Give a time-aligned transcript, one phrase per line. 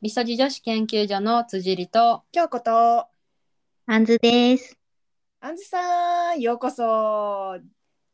[0.00, 3.06] みそじ女子研究所の辻里と京子と
[3.86, 4.78] あんずです。
[5.40, 7.58] あんずさんようこそ、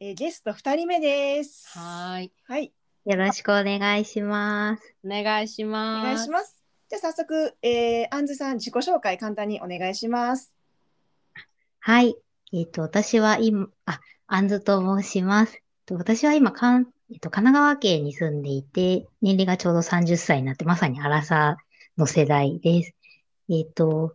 [0.00, 2.73] えーゲスト二人目ですはーいはい
[3.05, 4.95] よろしくお願いします。
[5.05, 6.05] お願いしおます。
[6.05, 10.55] 願いしますじゃあ早速、えー、あんずさん自己紹介簡単にお願いします
[11.80, 12.16] はい。
[12.52, 15.56] えっと、私は今、あ、あんずと申します。
[15.56, 21.63] えっと私は今、かん、えっと、神奈川県に住んでいて、年齢がちょうど30歳になって、まさにアラサー
[21.97, 22.95] の世代です。
[23.48, 24.15] えっと、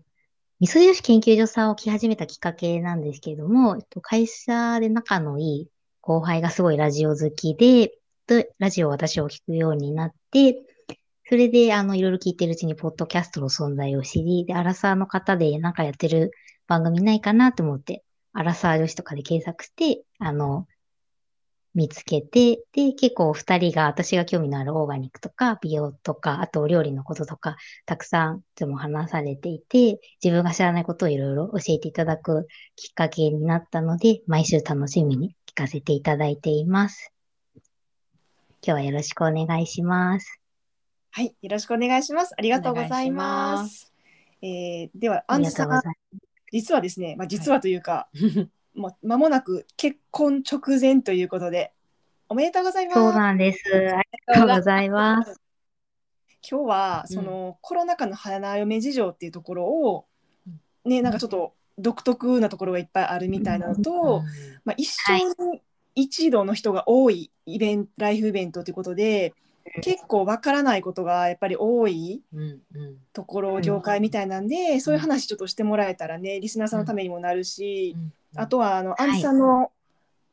[0.60, 5.70] みそ汁研究所さんを来始めたきっかけなんですけれども、えっと、会社で仲のいい
[6.02, 7.94] 後輩がすごいラジオ好きで、
[8.28, 10.62] でラジオを私を聞くようになって、
[11.30, 16.32] それで、あの、いろいろ聞いてるうちに、ポッドキャストの存在を知り、で、アラサーの方でなんかやってる
[16.66, 20.68] 番組ないかなと思って、アラサー女子とかで検索して、あの、
[21.76, 37.14] 見つけて、で、結構二人が、私が興味のあるオーガニックとか、美容とか、あとお料理のこととか、たくさんいつも話されていて、自分が知らないことをいろいろ教えていただくきっかけになったので、毎週楽しみに聞かせていただいています。
[37.56, 37.62] 今
[38.62, 40.40] 日はよろしくお願いします。
[41.12, 43.92] はいよろしくお願いしますありがとうございまいします
[44.42, 46.20] えーではありがとあんずさうん。
[46.52, 48.10] 実はですね、まあ、実はというか、
[48.74, 51.74] もう間もなく結婚直前ということで
[52.30, 53.00] おめでとうございます。
[53.00, 53.64] そうなんです。
[53.74, 55.42] ありがとうございます。
[56.48, 57.16] 今日はうん。
[57.16, 60.06] その、コロナ禍の花嫁事情っていうところを
[60.86, 64.24] ねなんかちょっと独特なところがいっぱいあるみたいなのと、
[64.64, 65.62] まあ、一生に
[65.96, 69.34] 一度の人が多いイベントライフイベントということで
[69.82, 72.22] 結構わからないことがやっぱり多い
[73.14, 79.72] ところん業界みたいなんで、そういう話ちょっとしてもらえたらねリスナーさんのためにもなるし、うんあとはあの、いアンジさんの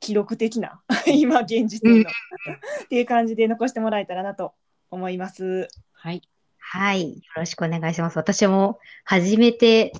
[0.00, 4.52] 記録的な今現時点のっていう感じで残してもらえたらなと
[4.90, 5.68] 思います。
[5.92, 6.22] はい
[6.68, 7.18] はい。
[7.18, 8.18] よろしくお願いします。
[8.18, 9.92] 私も初めて、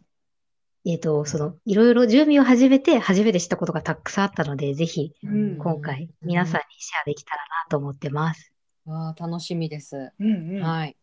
[0.84, 8.53] えっと、その、いろいろ準備を始めて、初めて知ったことがたくさんあったので、ぜひ、うん今回、皆さんにシェアできたらなと思ってます。
[8.84, 10.12] わあ楽しみです。
[10.19, 10.97] うんうんはい。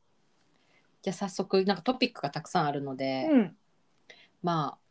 [1.01, 3.55] じゃあ早速なんかトピックがたくさんあるので、うん
[4.41, 4.82] まあ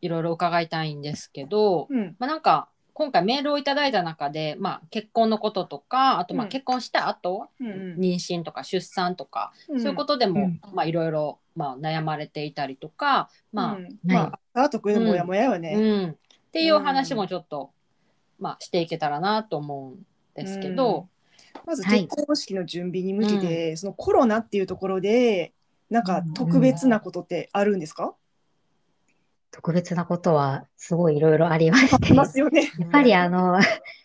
[0.00, 2.16] いろいろ伺いたいんですけど、うん。
[2.18, 6.50] まあなんか今回メールをいただいた中で、まあ結婚のこととか、あとまあうん。
[6.50, 10.60] 結婚した後、うん妊娠とか出産とか、うんそういうことでも、うん。
[10.74, 15.74] まあいろいろまあ悩まれていたりとか、まあ、うんまあ、あ得意のもやもやよね。
[15.74, 16.14] うん、っ
[16.52, 17.70] ていうお話もちょっと、
[18.38, 21.08] まあしていけたらなと思うんですけど、
[21.66, 22.06] まずはい。
[22.06, 25.52] 結婚式の準備に向けて、そのコロナっていうところで
[25.90, 28.14] なんか特別なことってあるんですか、
[29.58, 32.70] 特別なことは、すごいいろいろありましあて、りますよね。
[32.78, 33.58] やっぱりあの、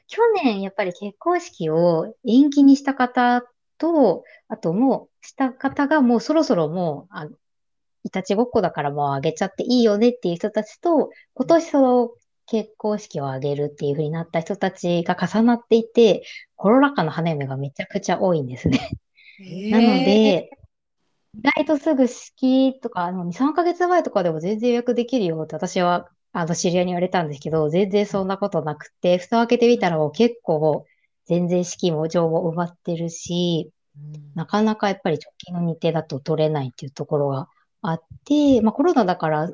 [0.08, 3.44] 去年やっぱり結婚式を延期にした方
[3.78, 7.28] と、あともうした方がもうそろそろもう、あ、
[8.04, 12.10] いたちごっこだからもうあげちゃっていいよねっていう人たちと、今年その
[12.48, 16.24] 結婚式をあげるっていう風になった人たちが重なっていて、
[16.56, 18.90] コロナ禍の花嫁がめちゃくちゃ多いんですね。
[19.70, 20.50] なので、
[21.36, 30.86] 意外とすぐ式とか、あの、2、3ヶ月前とかでも全然予約できるよって私は、あの、知り合いに言われたんですけど、全然そんなことなくて、蓋を開けてみたらもう結構、
[31.26, 33.72] 全然式も場も埋まってるし、
[34.36, 37.48] なかなかやっぱり直近の日程だと取れないっていうところが
[37.82, 39.50] あって、まあコロナだから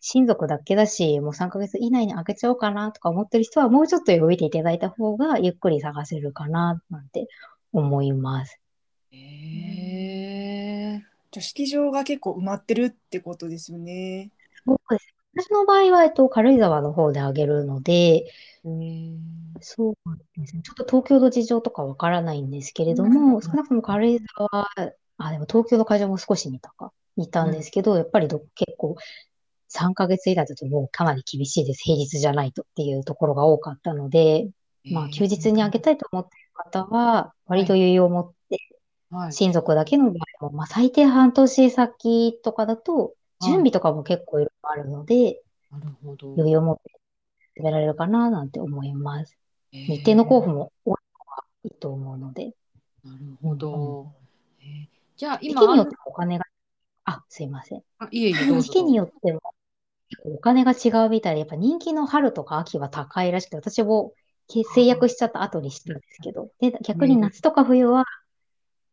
[0.00, 7.28] 親族だけだし、もう3ヶ月以内に開けちゃおうかなとか思ってる人はもうちょっと呼びていただいた方がゆっくり探せるかななんて
[7.72, 8.60] 思います。
[9.10, 9.16] へ
[10.96, 14.30] えじゃあ式場が結構埋まってるってことですよね。
[14.64, 15.14] そうです。
[15.34, 18.26] 私の場合は、えっと、軽井沢の方であげるので、
[19.60, 19.94] そう
[20.36, 20.62] ですね。
[20.62, 24.68] ちょっと東京の事情とかわからないんですけれども、うん少なくとも軽井沢、
[25.18, 28.96] あ、でも東京の会場も少し見たか、見たんですけど、やっぱりど結構
[29.68, 31.82] 3ヶ月以内だともうかなり厳しいです。
[31.84, 34.48] 平日じゃないとっていうところが多かったので、
[34.90, 38.37] まあ休日にあげたいと思っている方は、割と余裕を持って、
[39.10, 39.32] はい。
[39.32, 46.28] 親族だけの場合も、まあ最低半年先とかだと、準備とかも結構いろいろあるので、なるほど。
[46.34, 46.90] 余裕を持って
[47.56, 49.36] 進められるかななんて思います。
[49.72, 52.52] 日日程の候補も多い方がいいと思うので、
[53.04, 54.12] なるほど。
[54.60, 54.86] えー。
[55.16, 56.44] じゃあ式今によってもお金が、
[57.04, 57.82] あ、すいません。
[57.98, 59.40] あいえいえどうぞ式によっても
[60.10, 64.12] 結構お金が違うみたいで、やっぱ人気の春とか秋は高いらしくて、私も
[64.48, 68.04] け制約しちゃった後にしたんですけど、で、逆に夏とか冬は、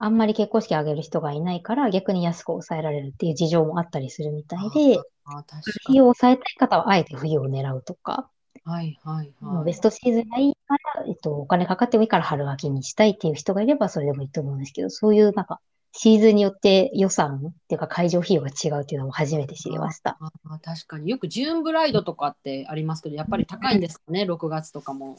[0.05, 8.29] あんまり結婚式あげる人がいないから、逆に安く抑えられるっていう事情もあったりするみたいで、あ確か費用を抑えたい方はあえて冬を狙うとか、
[8.63, 9.65] はいはいもうはい。
[9.65, 15.59] ベストシーズンがいいから、えっと、お金かかってもいいから春秋にしたいっていう人がいればそれでもいいと思うんですけど、そういうなんか
[15.91, 20.17] シーズンによって予算っていうか会場費用が違うっていうのも初めて知りました。
[20.19, 25.17] ああ確かによくジューンブライドとかってありますけどやっぱり高いんですかね？6月とかも。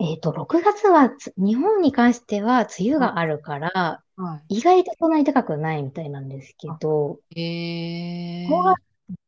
[0.00, 8.80] えっと、6月はつ日本に関しては梅雨があるから、は意外とそんなに高くないみたいなんですけど、え5月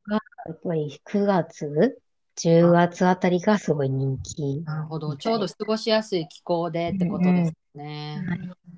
[0.09, 2.01] がやっぱり9月、
[2.37, 4.63] 10月あたりがすごい人気。
[4.63, 8.25] なるほどちょうど過ごしやすい気候でってことですね。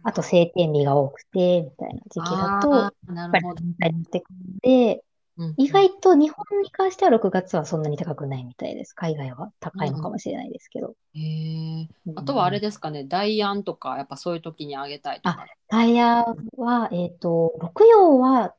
[0.03, 3.63] あと晴天日が多くて、みたいな時期だと、なるほど。
[3.63, 5.05] ってくるので、
[5.37, 8.93] うん意外と日本に関しては6月はそんなに高くないみたいです。
[8.95, 10.95] 海外は高いのかもしれないですけど。
[11.15, 15.47] へえうんあとはあれですかね、ダイアンとか、やっぱそういう時にあげたいとか。
[15.69, 16.25] タイヤ
[16.57, 18.55] は、えっと、六葉は、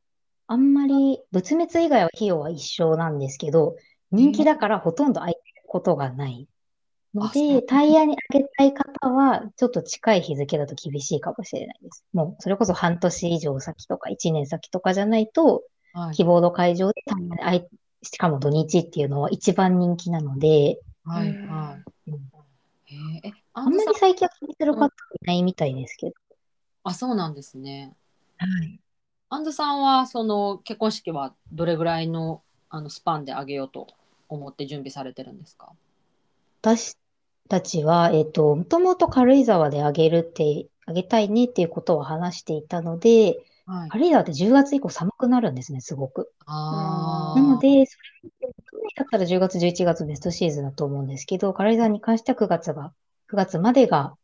[0.48, 3.76] あんまり、仏滅以外は費用は一緒なんですけど、
[4.12, 6.48] 人気だからほとんど空いてることがない。
[7.14, 12.06] のあそうで、タイヤにあげたい方は、ちょっと近い日付だと厳しいかもしれないです。
[12.14, 15.64] もう、それこそ半年以上先とか1年先とかじゃないと、
[15.96, 16.16] はい。
[16.16, 17.02] 希望の会場で
[18.04, 21.80] しかも土日っていうのは一番人気なので、あんま
[23.72, 24.90] り最近は気にする方い
[25.26, 26.14] ないみたいですけど。
[26.84, 27.96] あ、そうなんですね。
[28.38, 28.80] はい。
[29.30, 33.88] アンズさんはその結婚式はどれぐらいのあのスパンであげようと
[34.28, 35.72] 思って準備されてるんですか？
[36.62, 36.98] 私
[37.48, 43.90] たちは、えっと、もともと軽井沢であげるって、あげたいねっていうことを話していたので、はい。
[43.90, 46.32] 軽井沢って10月以降寒くなるんですね、すごく。
[46.46, 48.32] あーなので、それ
[48.96, 52.94] だったら10月、11月ベストシーズンだと思うんですけど、軽井沢に関しては9月が、
[53.32, 54.16] 9月までが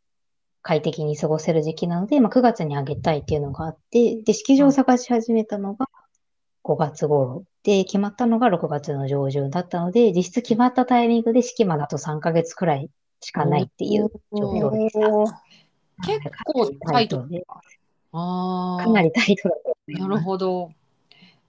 [0.62, 5.86] 快適に過ごせる時期なので、まあ、9月にあげたいっていうのがあって、で、式場を探し始めたのが
[6.62, 12.88] 5月頃で、決まったのが6月の上旬だったので、実質決まったタイミングで式まであと3ヶ月くらい
[13.20, 15.42] しかないっていう状況でした。
[16.04, 17.26] 結構タイト。
[17.26, 17.44] で、
[18.12, 20.18] あーかなりタイトだと思いなる。
[20.20, 20.72] ほど。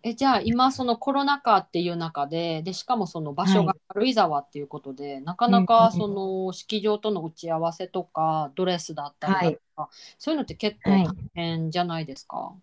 [0.03, 9.89] え、じゃあ今そのコロナ禍っていう中で、で、しかもその場所が軽井沢っていうことで、なかなかうんその式場との打ち合わせとか、ドレスだったりだとか、
[10.19, 12.55] そういうのって結構はい大変じゃないですか？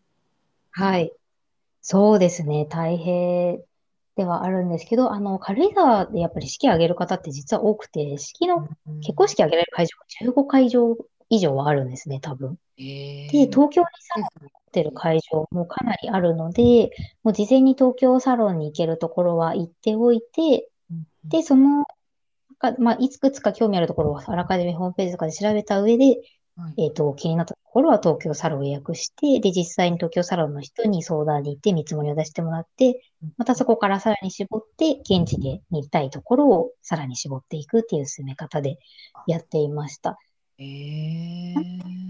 [0.72, 1.12] はい。
[1.82, 2.66] そうですね。
[2.66, 3.62] 大変
[4.16, 8.68] ではあるんですけど、あの、軽井沢でやっぱり式挙げる方って実は多くて、式の、
[9.00, 10.96] 結婚式挙げられる会場が15会場
[11.30, 12.58] 以上はあるんですね、多分。
[12.76, 16.90] えーで、東京にさらに持ってる会場もかなりあるので、
[17.22, 20.68] もう事前に東京サロンに行けるところは行っておいて、
[21.24, 21.84] で、その、
[22.58, 26.20] かまあ、いくつか興味あるところはあらかじめホームページとかで調べた上で、
[26.56, 38.78] はいえっと、気になったところは東京サロンを予約して、で、実際に東京サロンの人に相談に行って見積もりを出してもらってうん、またそこからさらに絞って、現地で見たいところをさらに絞っていくっていう進め方で
[39.26, 40.18] やっていました。
[40.60, 42.00] えー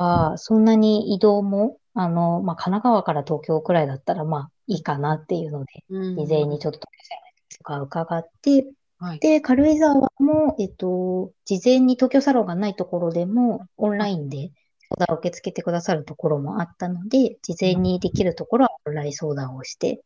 [0.00, 7.08] は、そんなに移動も、あの、まあ、神奈川から東京くらいだったら、まあ、いいかなっていうので、うん事前にちょっと東
[7.50, 8.66] 京とか伺って、
[8.98, 9.18] はい。
[9.18, 14.52] で、軽井沢も、えっと、事前に東京サロンがないところでも、オンラインで
[14.88, 20.02] 相談を受け付けてくださるところもあったので、事前にできるところはオンライン相談をして、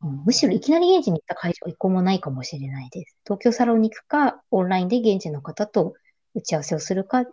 [0.00, 3.16] うんむしろいきなり現地に行った会場一個もないかもしれないです。
[3.24, 5.94] 東京サロンに行くか、オンラインで現地の方と
[6.34, 7.26] 打ち合わせをするかっ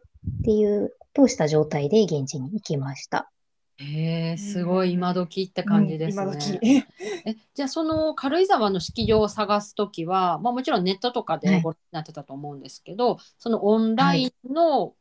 [0.44, 3.31] ていうことをした状態で現地に行きました。
[3.77, 6.34] えーすごい今時って感じですうんね。
[6.34, 6.60] 今時。
[7.27, 14.93] えじゃあその軽井沢の式場を探すときは、まあ、もちろんネットとかはいでご覧になってたと思うんですけど、そのオンラインの、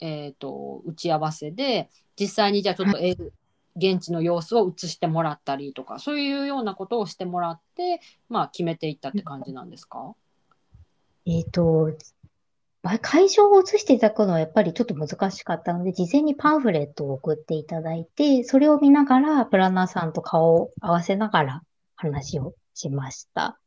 [0.00, 1.88] えー、と打ち合わせで
[2.20, 3.30] 実際にじゃあちょっと、えー
[3.78, 10.14] 現地の様子を映してもらったりとかそういうようなことをしてもらって、まあ、決めていったって感じなんですか、
[11.24, 11.92] えっと、ば
[12.98, 21.62] 会場を映していただくのはやっぱりちょっと難しかったので、事前にパンフレットを送っていただいて、それを見ながら、プランナーさんと顔を合わせながら
[21.96, 23.58] 話をしました。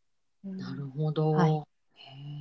[0.43, 1.31] なるほど。
[1.31, 1.63] はい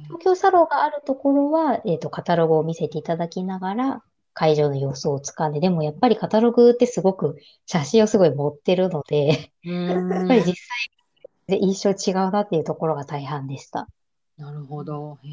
[0.04, 10.56] 東京サロンがあるところは、えっと、カタログを見せていただきながら、会場の様子をつかんで、でもやっぱりカタログってすごく写真をすごい持ってるので、やっぱり実際
[11.46, 13.88] で印象違うなっていうところが大半でした。
[14.36, 15.18] なるほど。
[15.22, 15.32] へえ。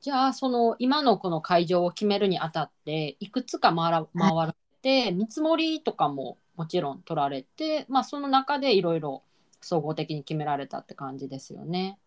[0.00, 9.22] じゃあ、その今のこの会場を決めるにあたって、いくつか回ら回られて、見積もりとかももちろん取られて、まあ、その中でいろいろ
[9.60, 11.98] 総合的に決められたって感じですよね。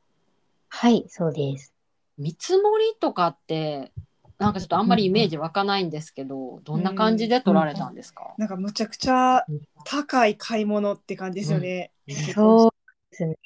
[0.70, 1.74] はい、そうです。
[2.18, 3.92] 見積もりとかって、
[4.38, 9.44] なんかちょっとあんまりイメージ湧かないんですけど、どんな感じで取られたんですか、なんかむちゃくちゃ
[9.84, 11.92] 高い買い物って感じですよね。
[12.36, 12.77] そう
[13.12, 13.38] ですね。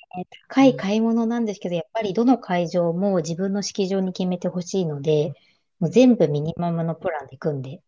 [0.50, 5.34] 高い買い物なんですけど、やっぱりどの会場も自分の式場に決めてほしいので、
[5.80, 7.82] もう全部ミニマムのプランで組んで、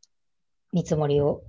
[0.71, 1.43] 見積もりを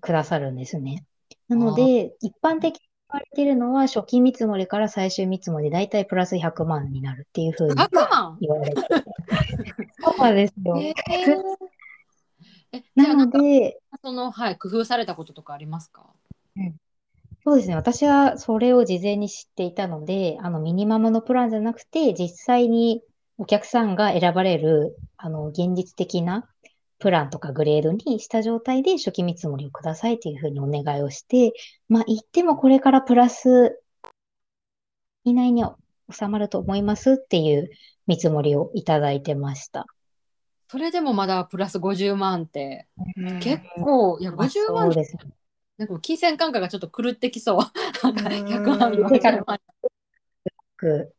[0.00, 1.04] くださるんですね。
[1.48, 8.38] なので、一般的に言われているのは、初期見積もりから最終見積もり、だいたいプラス100万になるっていうふうに100万？
[8.40, 8.76] 言われて。
[10.00, 10.76] そうなんですよ。
[10.82, 11.68] えー
[12.94, 16.06] なので、その、はい、工夫されたこととかありますか？
[17.48, 17.76] そうですね。
[17.76, 23.02] 私はそれを事前に知っていたので、あの、ミニマムのプランじゃなくて、実際に
[23.38, 26.46] お客さんが選ばれる、あの、現実的な
[26.98, 31.54] プランとかグレードにした状態で初期見積もりをくださいというふうにお願いをして、
[31.88, 33.80] まあ、言ってもこれからプラス
[35.24, 35.64] 以内に
[36.12, 37.70] 収まると思いますっていう
[38.06, 39.86] 見積もりをいただいてました。
[40.70, 45.22] それでもまだプラス50万って、うん結構、いや、まあ50そ万うですね。
[45.78, 47.58] なんか金銭感覚がちょっと狂ってきそう。
[48.02, 49.58] なんかうん100万、50万。
[50.76, 51.12] く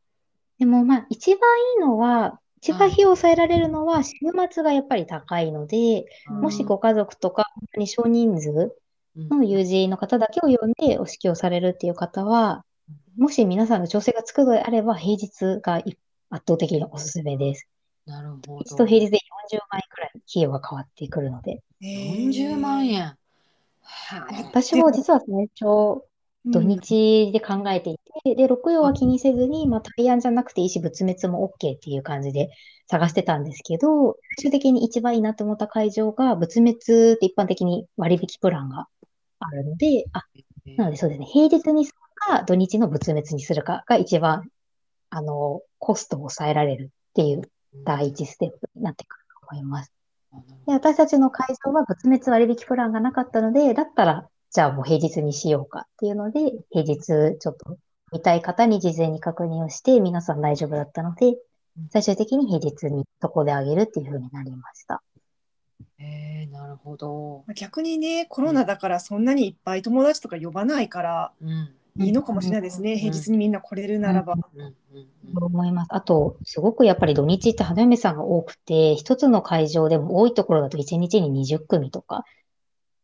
[0.58, 1.40] でもまあ一番
[1.76, 4.16] いいのは、一番費用を抑えられるのは週
[4.52, 8.76] 末がやっぱり高いので、もしご家族とか本当に少人数
[9.16, 12.66] の友人の方だけを呼んでお式をされるっていう方は、
[13.18, 15.76] もし皆さんの調整がつくのであれば、平日が
[16.30, 17.70] 圧倒的におすすめです。
[18.06, 18.60] なるほど。
[18.60, 19.20] 一度平日で
[19.52, 21.62] 40万円くらい費用が変わってくるので。
[21.82, 23.19] え40万円。
[24.14, 24.22] 円。
[24.22, 24.44] はい。
[24.46, 26.04] 私も実は最初、
[26.46, 32.50] 土日で考えていて、で、六曜は気にせずに、まあ、対案じゃなくて、意思仏滅も OK っていう感じで
[32.88, 36.78] 探してたんですけど、最終的に一番いいなと思った会場が、仏滅っ
[37.18, 38.88] て一般的に割引プランが
[39.40, 40.24] あるので、あ、
[40.78, 44.50] なのでそうですね、平日にするか、土日の仏滅にするかが一番、
[45.10, 47.42] あの、コストを抑えられるっていう
[47.84, 49.92] 第一ステップになってくると思います。
[50.68, 56.40] で、私たちの会場は仏滅割引プランがなかったので、だったら、じゃあもう平日にしようかっていうので、
[56.72, 57.78] 平日ちょっと
[58.12, 61.38] 見たい方に事前に確認をして、皆さん大丈夫だったので、
[61.92, 65.02] 最終的に平日にそこであげるっていうふうになりました。
[65.98, 67.44] えー、なるほど。
[67.56, 71.76] 逆にね、コロナだからそんなにいっぱい友達とか呼ばないからうん。
[72.00, 72.98] いいのかもしれないですね。
[72.98, 74.36] 平日にみんな来れるならば。
[75.36, 75.90] 思います。
[75.92, 82.24] あと、すごくやっぱり土日って花嫁さんが多くて、一つの会場でも多いところだと1日に20組とか、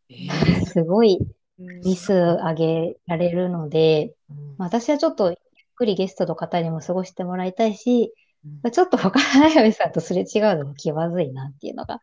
[0.10, 0.66] えー。
[0.66, 1.20] すごい
[1.60, 1.82] うん。
[1.82, 4.56] ミス上げられるので、うん。
[4.58, 5.38] まあ私はちょっとゆっ
[5.76, 8.14] くりゲストの方にも過ごしてもらいたいし、
[8.46, 8.52] うん。
[8.64, 12.00] まあちょっと他の花嫁さんとすれ違うのも気まずいなっていうのが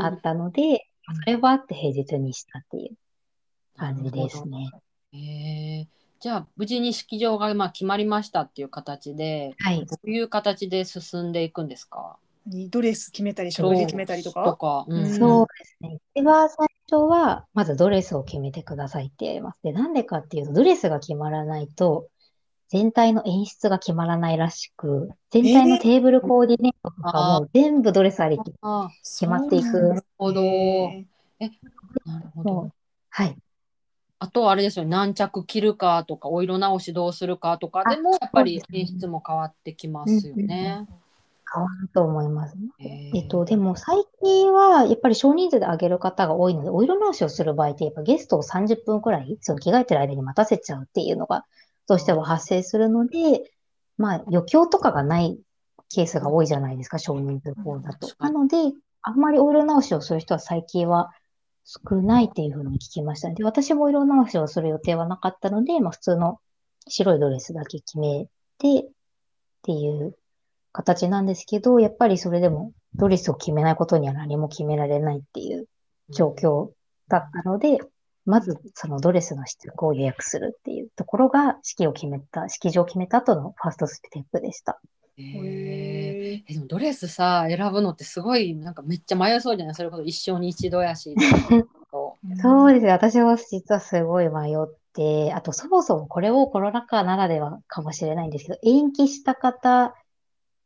[0.00, 2.96] あったので、まあそれはあって平日にしたっていう
[3.76, 4.70] 感じですね。
[5.12, 5.86] えー、
[6.20, 9.86] じゃあ無事に式場がまあ決まりましたっていう形で、はい。
[9.86, 12.16] どういう形で進んでいくんですか？
[12.70, 14.44] ドレス決めたり、食事決めたりとか？
[14.44, 15.98] とか、うんうんそうですね。
[16.14, 19.60] 一番最初は、まずドレスを決めてくださいってやります。
[19.62, 22.08] で、なんでかっていうと、ドレスが決まらないと、
[22.68, 28.42] 全体の演出が決まらないらしく、全体のテーブルコーディネートとかも全部ドレスありき。
[29.02, 30.42] 決まっていくなるほど。
[32.04, 32.70] なるほど。
[33.08, 33.36] はい。
[34.22, 37.84] あとはあれですよね、何着着るかとか、お色直しどうするかとか。
[37.84, 38.96] でも、やっぱりそうですね。
[38.96, 40.86] 演出も変わってきますよね。
[41.52, 42.54] 変わると思います。
[42.78, 51.46] ええっと、でも最近は、やっぱり少人数で上げる方が多いので、お色直しをする場合って、やっぱゲストを30分くらい、その着替えてる間に待たせちゃうっていうのが、
[51.88, 53.50] どうしても発生するので、
[53.96, 55.40] まあ、余興とかがない
[55.88, 58.08] ケースが多いじゃないですか、少人数法だと。
[58.18, 58.56] なので、
[59.02, 61.10] あんまりお色直しをする人は最近は
[61.70, 63.34] 少ないっていうふうに聞きましたね。
[63.34, 66.40] で、私もお色直しをする予定はなかったので、まあ、普通の
[66.88, 68.26] 白いドレスだけ決め
[68.58, 68.90] てっ
[69.62, 70.16] ていう
[70.72, 75.68] 形なんですけど、やっぱりそれでもドレスを決めないことには何も決められないっていう
[76.08, 76.70] 状況
[77.08, 77.78] だったので、
[78.24, 84.80] まずそのドレスの試着を予約するっていうところが式を決めた、式場を決めた後のファーストステップでした。
[85.20, 86.44] えへー。
[86.48, 89.74] えでもドレスさ、選ぶのってすごい、なんかめっちゃ迷いそうじゃない？
[89.74, 91.14] それこそ一生に一度やし。
[92.42, 92.92] そうですね。
[92.92, 94.56] 私は実はすごい迷っ
[94.94, 99.94] て、あとそもそもこれをコロナ禍ならではかもしれないんですけど、延期した方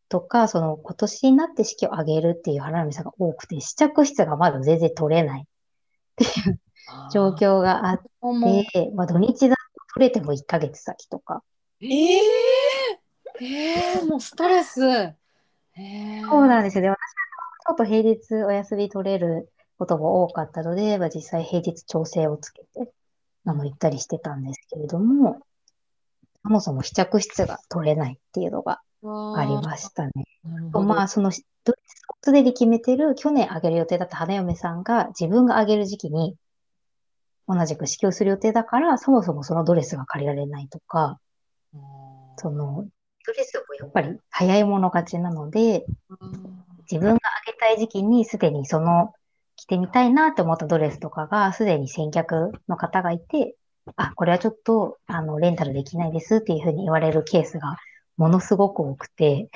[0.08, 5.46] とか、その今年になって式を挙げるっていう花嫁さんが多くて、試着室がまだ全然取れない。
[7.12, 8.02] 状況があっ
[8.73, 9.62] て、まあ土日だと
[9.94, 11.42] 取れても1ヶ月先とか。
[11.80, 11.88] えー、
[13.40, 14.82] えー、もうストレス。
[14.82, 16.88] えー、そうなんですよね。
[16.90, 16.96] 私は
[17.66, 22.92] ちょっと平日お休み取れることも多かったので、まあ、実際平日調整をつけて、
[23.44, 25.40] あの、行ったりしてたんですけれども、
[26.44, 30.12] そもそも試着室が取れないっていうのがありましたね。
[30.72, 31.30] まあ、その、
[31.64, 36.36] ドレスをすでに決めてる、去年あげる予定だった花嫁さんが自分があげる時期に
[37.48, 41.18] 同じく式をする予定だから、そもそもそのドレスが借りられないとか、
[42.36, 42.86] その、
[43.26, 45.85] ドレスをやっぱり早い者勝ちなので、
[46.90, 49.12] 自分があげたい時期にすでにその
[49.57, 53.57] 着てみたいなって思ったドレスとかが、すでに先客の方がいて、
[53.97, 57.76] あ、これはちょっと、あの、レンタルできないですっていうふうに言われるケースが
[58.16, 59.49] ものすごく多くて、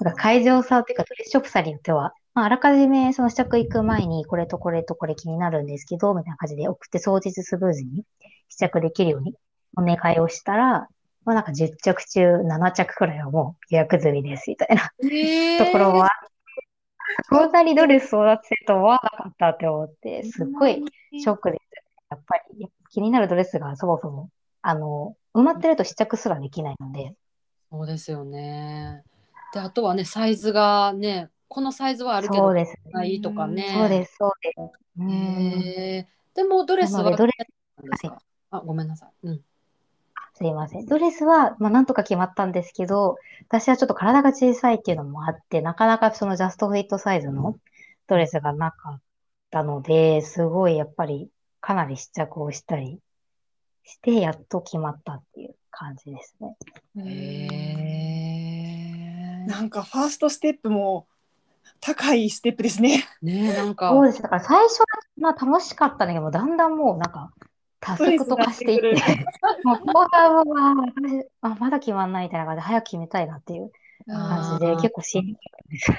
[0.00, 8.04] なんか会場差っていうか、ドレスショップさんによっては、まあ、あらかじめその試着行く前に、これとこれとこれ気になるんですけど、みたいな感じで送って当日スムーズに
[8.48, 9.34] 試着できるように
[9.76, 10.88] お願いをしたら、
[11.26, 16.08] まあなんか10着中7着くらいはもう予約済みですみたいなえところは、
[17.28, 21.62] こんなにドレス争奪戦と思わなかったって思って、すっごいショックです。
[22.10, 24.30] やっぱり気になるドレスがそもそも、
[24.62, 27.12] あの、埋まってると試着すらできないので、
[27.70, 29.02] そうですよね。
[29.52, 32.92] で、あとはね、サイズがね、このサイズはあるけど、そうですね。
[32.92, 33.68] ないとかね。
[33.74, 34.80] そうです、そうです。
[34.98, 37.32] うんへーでもドレスはなのでドレ
[37.78, 39.26] なんですかあ、ごめんなさい。
[39.26, 39.40] うん。
[40.34, 40.86] すいません。
[40.86, 43.16] ドレスは、まあ、なんとか決まったんですけど、
[43.48, 47.56] 私はちょっと体が小さいっていうのもあって、なかなかそのジャストフィットサイズの
[48.06, 49.00] ドレスがなかっ
[49.50, 51.30] たので、すごいやっぱり
[51.60, 52.98] かなり試着をしたり
[53.84, 56.56] して、やっと決まったっていう感じですね。
[56.98, 61.06] へーなんかファーストステップも
[61.80, 63.04] 高いステップですね。
[63.22, 64.20] ねえ、なんか、そうです。
[64.22, 64.86] だから最初は
[65.18, 67.30] まあ楽しかったんだけど、だんだんもうなんか、
[67.80, 68.94] タスクとかしていって。
[69.64, 70.42] もう後半は、
[70.94, 73.70] 私あ、まだ決まんないみたいな感じで、早く決めたいなっていう
[74.06, 75.34] 感じで、結構しんどい
[75.70, 75.92] です。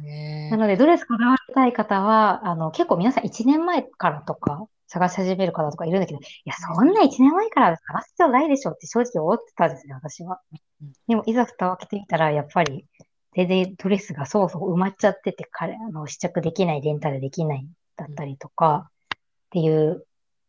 [0.00, 10.40] ねなので、ドレスこだわりたい方は、あの、結構皆さん1年前からとか探し始める方とかいるんだけど、いや、そんな1年前から探す必要ないでしょって正直思ってたんですね、私は。
[10.82, 10.92] うん。
[11.08, 12.86] でも、いざ蓋を開けてみたら、やっぱり、
[13.34, 19.18] 全然ドレスがそもそも埋まっちゃってて、彼、あの、試着できない、レンタルできないだったりとか、っ
[19.50, 20.06] ていう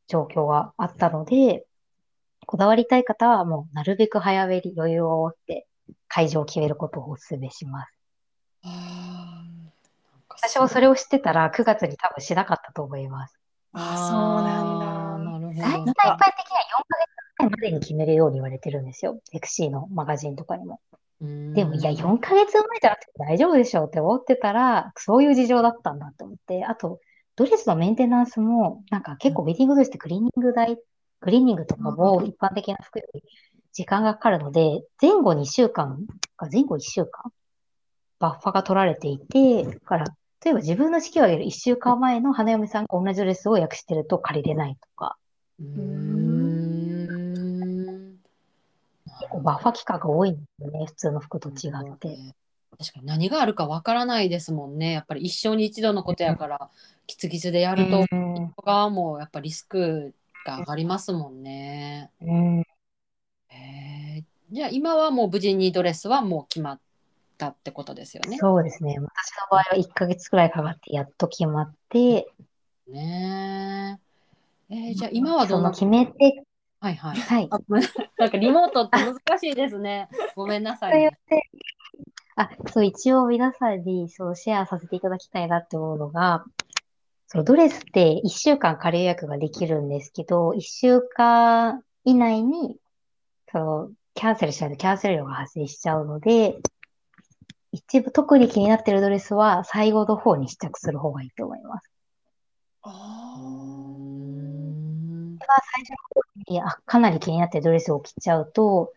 [0.08, 1.66] 状況があったので、
[2.46, 5.68] こだわりたい方はもう、なるべく早めに余裕を持って
[6.08, 7.94] 会場を決めることをお勧めします。
[10.30, 13.38] 私もそれを知ってたら、9月に多分しなかったと思います。
[13.74, 15.32] あ、そうなんだ。
[15.32, 16.18] なるほ大体ど一般的には
[16.72, 19.20] 4ヶ月くらいまでに決めるように言われてるんですよ。
[19.34, 20.80] エクシーのマガジンとかにも。
[21.20, 27.00] でも、いや、4ヶ月前じゃなくて大丈夫でしょうって思ってたら、そういう事情だったんだと思って、あと、
[27.38, 30.76] ドレスのメンテナンスも、なんか結構ウェディングドレスってクリーニング代、
[31.20, 33.24] クリーニングとかも一般的な服より
[33.74, 36.00] 時間がかかるので、前後2週間
[36.36, 37.32] か前後1週間、
[38.18, 40.06] バッファが取られていて、だから、
[40.44, 45.16] 例えば自分の式を挙げる1週間前の花嫁さんが同じドレスを予約してると借りれないとか、
[45.60, 46.18] うーん。
[49.20, 52.18] 結構バッファ期間が多いんですよね、普通の服と違って。
[52.80, 54.92] 確かに何があるかわからないですもんね。
[54.92, 56.70] やっぱり一生に一度のことやから、
[57.08, 58.28] キツキツでやると、うん
[58.64, 60.14] 側もやっぱリスク
[60.46, 62.12] が上がりますもんね。
[62.22, 62.60] うん
[63.50, 66.80] へーじゃあ今はもう無事にドレスはもう決まっ
[67.38, 68.38] たってことですよね。
[68.38, 68.92] そうですね。
[68.92, 69.04] 私の
[69.52, 72.28] 場合は1ヶ月くらいかかってやっと決まって、
[72.88, 74.00] ね
[74.70, 74.76] え。
[74.76, 76.44] えーじゃあ今はどんな決めて、
[76.80, 77.18] はいはい。
[77.18, 77.50] はい
[78.18, 80.10] なんかリモートって難しいですね。
[80.36, 81.12] ごめんなさいね。
[82.38, 86.46] あ、そう、一応皆さんにそうシェアさせていただきたいなって思うのが、
[87.26, 92.78] そのドレスって1週間仮予約ができるんですけど、1週間以内に、
[93.52, 96.58] その、キャンセルしないとキャンセル料が発生しちゃうので、
[97.72, 101.92] 一部特に気になってるドレスは最後の方に試着する方がいいと思います。
[102.84, 102.90] あ
[103.40, 106.22] ん最初の方
[106.54, 108.94] にあかなり気になってるドレスを着ちゃうと、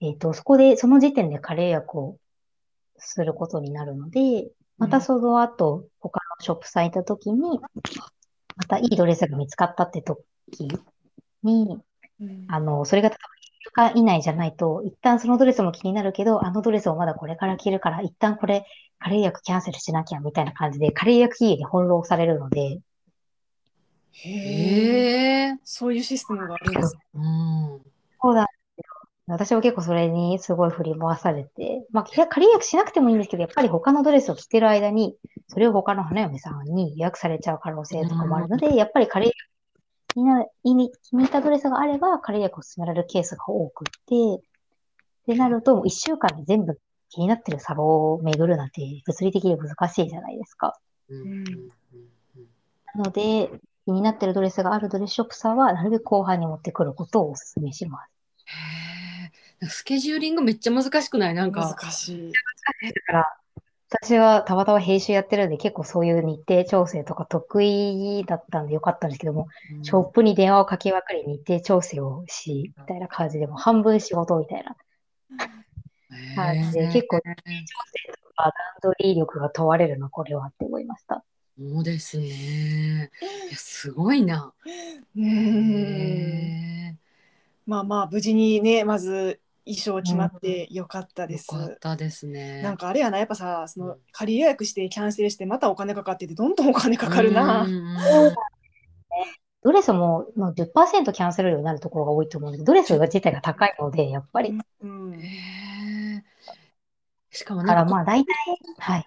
[0.00, 2.16] えっと、そこで、その時点で仮予約を
[3.02, 7.60] することになるので、またその後、他のショップさん行った時に、
[8.56, 10.18] またいいドレスが見つかったって時
[11.42, 18.64] に、ーあの、それが例えば1週間以内じゃないと、一旦そのドレスも気になるけど、あのドレスをまだこれから着るから、一旦これ、
[18.98, 22.80] 仮予約キャンセルしなきゃみたいな感じで、仮予約期限に翻弄されるので、
[24.12, 25.58] へえ。
[25.64, 26.96] そういうシステムがあるんです。
[27.14, 27.22] うん。
[28.20, 28.61] そうなんですよ。
[29.32, 35.16] 私も結構それにすごい振り回されて、まあ、仮予約しなくてもいいんですけど、やっぱり他のドレスを着てる間に、
[35.48, 39.52] それを他の花嫁さんに予約されちゃう可能性とかもあるので、やっぱり仮予約
[40.14, 50.74] みんな意味、気に入ったドレスがあれば、仮予約を勧められるケースが多くって、ってなると、もう一週間で全部気になってるサロンを巡るなんて物理的に難しいじゃないですか。
[51.08, 51.42] うん。
[52.94, 53.50] なので、
[53.86, 58.10] 気になってるドレスがあるドレスショップさんは、なるべく後半に持ってくることをお勧めします。
[59.68, 61.34] スケジューリングめっちゃ難しくない？
[61.34, 61.76] なんか。
[61.78, 62.32] 難しい。
[62.32, 63.26] だから、
[63.88, 74.74] 私はたまたま編集やってるんで、結構そういう日程調整とか得意だったんでよかったんですけども、うんショップに電話をかけまくり日程調整をし、みたいな感じで、もう半分仕事みたいな
[76.34, 77.42] 感じで、結構日程調
[78.06, 81.22] 整とか段取り力が問われるな、これはって思いました。
[81.58, 83.10] そうですね。
[83.50, 84.54] いやすごいな。
[85.14, 86.96] うんへ
[87.66, 91.46] まあまあ無事にねまず衣装決まってよかったです。
[91.46, 92.62] かったですね。
[92.62, 97.62] なんかあれやなやっぱさそうんの仮予約してキャンセルしてまたお金かかっててどんどんお金かかるな。
[97.62, 98.34] うんうんうん
[99.64, 104.58] ドレスももう10%キャンセル料になるところが多いと思うんですけど、ドレス自体が高いので、やっぱり。
[104.80, 105.24] うんへ
[106.18, 106.24] え。
[107.30, 108.34] しかもだからなんかまあ大体、
[108.78, 109.06] はい。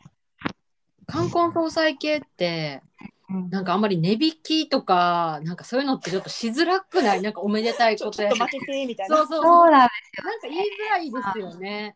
[1.08, 3.15] 冠婚葬祭系ってうん
[3.50, 7.22] なんかあんまり値引きとかなんかそういうのってちょっとしづらくない？
[7.22, 9.16] なんかおめでたいことやしちょっと負けてみたいな。
[9.18, 9.90] そうそうそうそうなんなんか
[10.44, 11.96] 言いづらいですよね。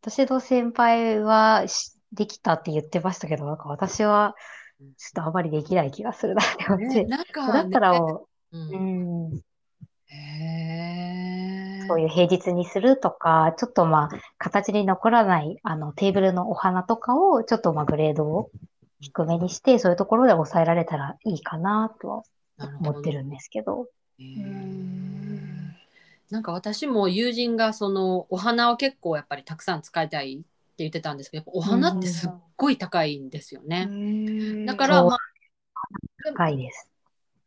[0.00, 4.34] 私の先輩はしできたって言ってましたけど、なんか私は
[4.78, 7.04] ちょっとあまりできない気がするなって思っねて。
[7.04, 9.36] なんか、だったらねもうう、うんん、
[10.06, 11.86] へえ。
[11.88, 18.50] そういう平日にするとか、ちょっとまあ、形に残らない、あの、テーブルのお花とかを、ちょっとまあ、グレードを
[19.00, 22.22] 低めにして、そういうところで抑えられたらいいかなとは
[22.80, 23.88] 思ってるんですけど。
[26.30, 30.44] なんか私も友人がそのお花を結構やっぱりたくさん使いたいって
[30.78, 34.66] 言ってたんですけど、やっぱお花ってすっごい高いんですよね。
[34.66, 35.18] だからまあ
[36.24, 36.90] 高いです。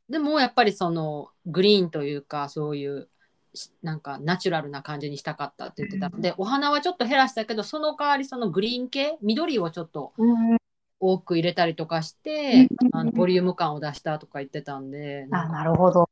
[0.10, 3.08] でもやっぱりそのグリーンというかそういう
[3.54, 10.58] しなんかナチュラルな感じにしたかったって言ってたので、お花はちょっと減らしたけどその代わりそのグリーン系緑をちょっとうん、
[11.02, 16.08] 多く入れたりとかして、うんあのボリューム感を出したとか言ってたんでなあ、んかなるほど。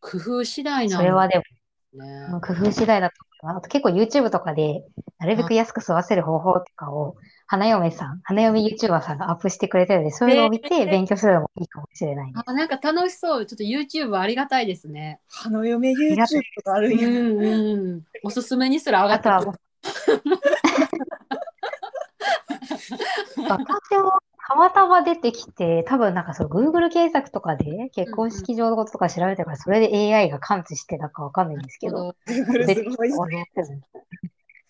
[0.00, 1.44] 工夫次第なんそれはでも、
[2.04, 2.26] ね。
[2.40, 3.56] 工夫次第だと思います。
[3.58, 4.84] あと結構 YouTube とかで、
[5.18, 7.16] なるべく安く吸わせる方法とかを、
[7.46, 12.42] 花嫁さん、花嫁 YouTuber さんがアップしてくれてるので、そういうのを見て勉強するのもいいかもしれないです。
[12.46, 13.46] あなんか楽しそう。
[13.46, 15.20] ちょっと YouTube ありがたいですね。
[15.28, 17.12] 花嫁 YouTube とかあるうんやん。
[17.12, 18.02] んうん。
[18.24, 19.52] おすすめにすら上があとはってく
[20.30, 20.38] る。
[23.48, 33.10] 私もたまたま出てきて、多分なんかそう、Google 検索とかで結婚式場のこととか調べてから、それで AI が感知してたかわかんないんですけど、すごい。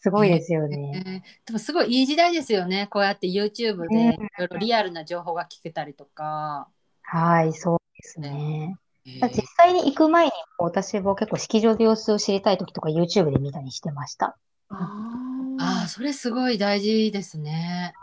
[0.04, 0.76] すごいですよね。
[0.76, 2.88] ねでもすごいいい時代ですよね。
[2.90, 6.68] こうやって YouTube でいろいろリアルな情報が聞けたりとか。
[7.02, 8.76] はい、そうですね。
[9.06, 14.36] え実際に行く前に、私も結構式場の様子を知りたいときとか YouTube で見たりしてました。
[14.68, 15.31] ああ、
[15.88, 17.94] それすごい大事ですね。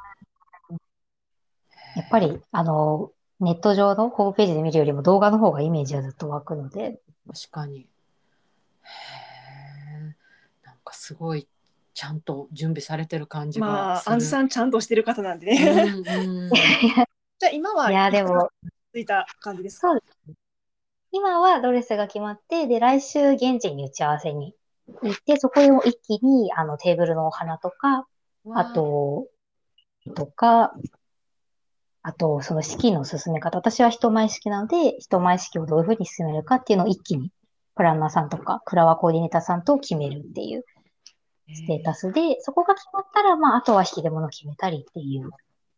[1.96, 7.80] やっぱり、あの、ネット上のホームページで見るよりも動画の方がイメージはずっと湧くので、確かに。
[7.82, 7.86] へ
[9.98, 10.16] え。
[10.66, 11.48] なんかすごい
[11.94, 14.14] ちゃんと準備されてる感じまあ、がする。
[14.14, 15.84] アンさんちゃんとしてる方なんでうね。
[15.84, 16.50] んうん
[17.40, 18.50] じゃあ今はいや、でも、
[18.92, 19.88] ついた感じですか？
[19.90, 20.18] そうです。
[21.12, 24.54] 今はドレスが決まって、で、来週現地に打ち合わせに
[25.02, 28.08] 行って、そこでも一気に、あの、テーブルのお花とか、
[28.54, 28.66] あ。
[28.66, 29.28] と、
[30.16, 30.74] とか、
[32.02, 33.58] あと、その式の進め方。
[33.58, 37.32] 私は人前式なので、人前式をどういうふうに進めるかっていうのを一気に、
[37.76, 40.66] プランナーさんとか、フラワーコーディネーターさんと決めるっていう
[41.54, 45.30] ステータスで、そこが決まったら、まあ、あとは引き出物を決めたりっていう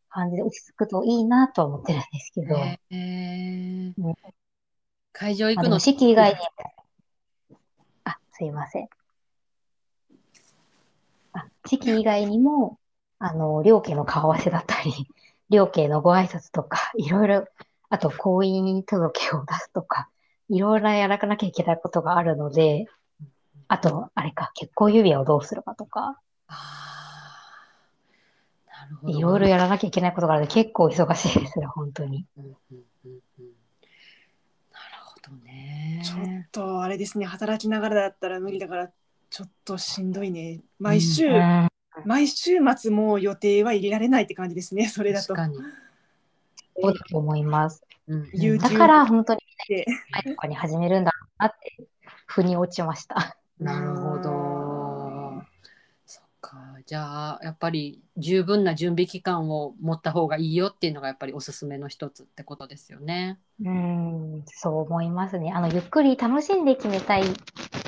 [0.10, 2.80] 感じで落ち着くといいなとは思ってるんですけど、ね
[5.14, 6.38] 会場行くの式以外に、
[8.06, 8.90] あ、すいません。
[11.34, 12.80] あ、式以外にも、
[13.20, 14.92] あの、両家の顔合わせだったり、
[15.50, 17.46] 両家のご挨拶とか、いろいろ、
[17.90, 20.10] あと婚姻届を出すとか、
[20.50, 22.86] いろいろやらなきゃいけないことがあるので、
[23.68, 29.18] あと、あれか、結婚指輪をどうするかとか、あーなるほど。
[29.18, 32.26] いろいろやらなきゃいけないことがあるので、結構忙しいですね、本当に。
[32.38, 32.54] うんうん
[33.06, 33.62] うんうん
[34.72, 36.02] なるほどね。
[36.04, 38.92] ちょっとあれですね、働きながらだったら無理だから、
[39.32, 40.60] ちょっとしんどいね。
[40.78, 41.68] 毎週、うん
[42.06, 45.36] 毎週末も予定は入れられないって感じですね、それだと。
[45.36, 45.58] 確かに。
[46.82, 47.84] そうだと思います。
[48.08, 49.86] うん有だから、本当に、で
[50.26, 51.78] 前とかに始めるんだろうなって、
[52.28, 53.38] 腑に落ちました。
[53.60, 54.41] なるほど。
[56.86, 63.40] じゃあ、やっぱり十分な準備期間を持った方がいいよっていうのがやっぱりおすすめの一つってことですよね。
[63.64, 65.52] うん、そう思いますね。
[65.54, 67.24] あの、ゆっくり楽しんで決めたい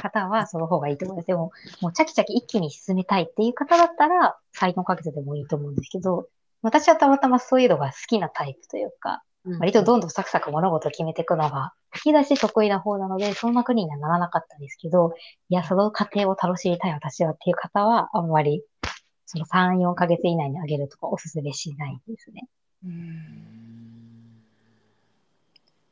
[0.01, 1.27] 方は、その方がいいと思います。
[1.27, 1.51] でも、
[1.81, 6.27] もうチャキチャキ一気に進めたいっていう方だったら、才能かけてでもいいと思うんですけど、
[6.61, 15.13] 私はたまたまそういうのが好きなタイプというか、うん割とどんどんサクサク物事を決めていくのが、引き出し得意な方なので、そんな国にはならなかったんですけど、
[15.49, 18.63] いや、その過程を楽しみたい私はっていう方は、あんまり、
[19.33, 22.47] その3、4ヶ月以内にあげるとかおすすめしないですね。
[22.85, 23.49] うん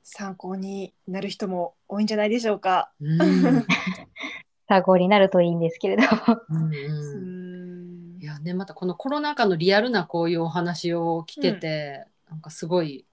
[0.03, 2.91] 参考になる人も多いんじゃないでしょうか。
[3.01, 3.65] うんうん
[4.67, 6.03] 参考になるといいんですけれど。
[6.49, 13.05] うんううんんいやねまたこのコロナ禍のリアルなこういうお話を聞けて、なんかすごい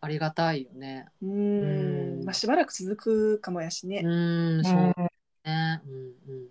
[0.00, 1.06] ありがたいよね。
[1.22, 5.80] ううんんまあしばらく続くかもやしね、うん、そうね。
[5.86, 6.48] うんうん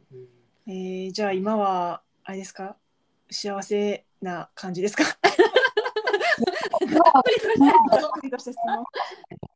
[0.67, 0.71] うん。
[0.71, 2.77] えーじゃあ今はあれですか？
[3.29, 5.03] 幸せな感じですか？
[5.03, 5.13] ざっ
[8.13, 8.83] くりとした質問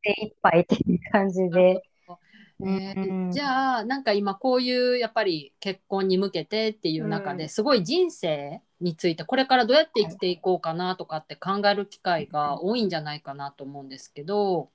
[0.04, 1.84] 精一杯っていう感じで。
[2.66, 2.94] え
[3.32, 7.38] じゃあなんか今こういうやっぱり結婚に向けてっていう中うん。
[7.38, 14.70] ですごい人生についてこれからどうやって生きていこうかなとかって考える機会が多いんじゃないかなと思うんですけど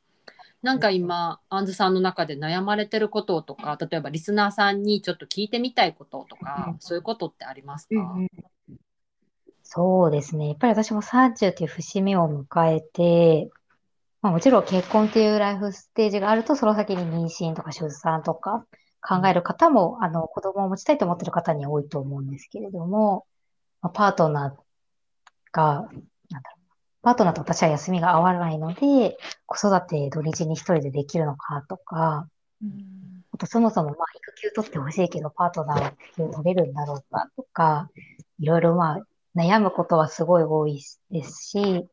[0.60, 8.16] なんか今あんずさんの中で悩まれてることとか例えばリスナーさんにちょっと聞いてみたいこととかそういうことってありますか、
[9.70, 10.48] そうですね。
[10.48, 13.50] やっぱり私も30という節目を迎えて、
[14.22, 18.64] まあ、もちろん結婚っていうライフステージがあると、その先に妊娠とか出産とか
[19.02, 23.26] 考える方も、あの、子供を持ちたいと思ってる方に多いと思うんですけれども、
[23.82, 25.64] まあ、パートナーが、
[26.30, 32.26] なんだろう、パートナーと私は休みが合わないので、子育て土日に一人でできるのかとか、
[32.62, 37.90] うんあとそもそもまあ育休取ってほしいけど、パートナーは育休取れるんだろうかとか、
[38.40, 39.06] いろいろまあ
[39.38, 41.86] 悩むことはすごい多いですし、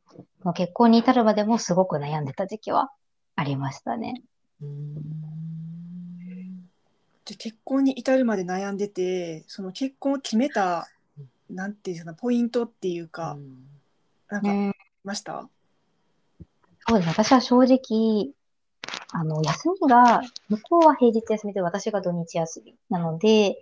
[0.43, 2.91] まあ結婚に至るまでもすごく悩んでた時期は
[3.36, 4.23] ありましたね。
[4.62, 4.95] うん
[7.25, 10.88] じゃあ結婚に至るまで悩んでてその結婚を決めた
[11.49, 13.38] なんていうかなポイントっていうか、
[14.29, 15.47] なんかありました、
[16.88, 17.13] そうですね。
[17.13, 18.31] 私は正直、
[19.12, 23.60] あの、休みが、向こうは平日休みで私が土日休みなので、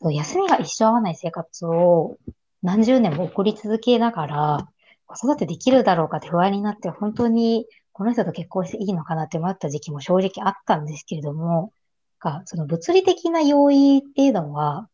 [0.00, 2.16] 休みが一生合わない生活を
[2.62, 4.68] 何十年も送り続けながら、
[5.06, 11.72] 子育てできるだろうかって不安になって、本当にこの人と結婚していいのかなって迷った時期も正直あったんですけれども、
[12.20, 14.88] がその物理的な要因っていうのは、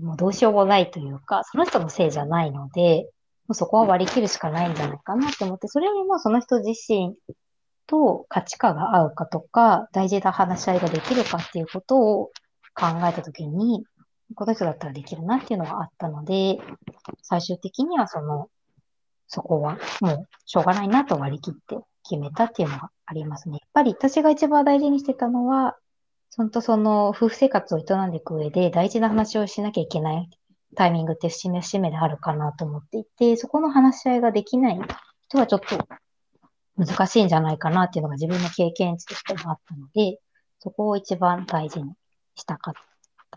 [0.00, 3.10] もうどうしようもないというか、その人のせいじゃないので、
[3.46, 7.14] もうそこは割り切るしかないんじゃないかなって思って、それよりもその人自身
[7.86, 12.30] と価値観が合うかとか、大事な話し合いができるかっていうことを
[12.74, 13.84] 考えたときに、
[14.34, 16.58] この人だったらできるなっていうのがあったので、
[17.22, 18.48] 最終的にはその、
[19.26, 23.54] そこはもうしょうがないなと割り切って決めたっていうのがありますね。
[23.54, 25.76] やっぱり私が一番大事にしてたのは、
[26.36, 30.28] 本当その夫婦生活を営んでいく上で大事な話をしなきゃいけない
[30.74, 34.80] タイミングって節目節目であるかなと思っていて、そこの話し合いができない
[35.28, 35.88] 人はちょっと
[36.76, 40.18] 難しいんじゃないかなっていうのが自分の経験値としてもあったので、
[40.58, 41.92] そこを一番大事に
[42.34, 42.80] したかった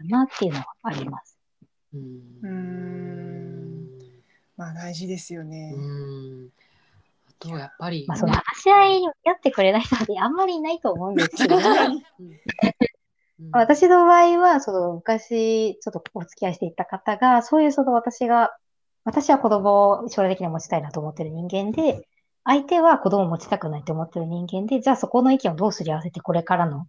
[0.05, 1.37] なっていうのはあります。
[1.93, 3.87] うん。
[4.55, 5.73] まあ大事ですよね。
[5.75, 6.49] うん。
[7.27, 11.63] あとやっぱり、まあその話し合いにやってくれない人ってあんまりいないと思うんですけど、うん。
[13.51, 18.57] 私の場合は、その昔、ちょっとお付き合いしていた方が、そういうその私が、
[19.03, 22.07] 私は子供を将来的には持ちたいなと思ってる人間で、
[22.49, 26.87] 相手は子供を持ちたくないと思ってる人間で、じゃあそこの意見をどうすり合わせて、これからの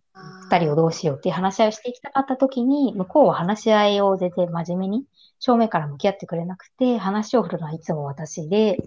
[0.48, 5.04] 二人をどうしようっていう話し合いをしていきたかったときに、向こうは話し合いを全然真面目に
[5.40, 8.78] 正面から向き合ってくれなくて、話を振るのはいつも私で、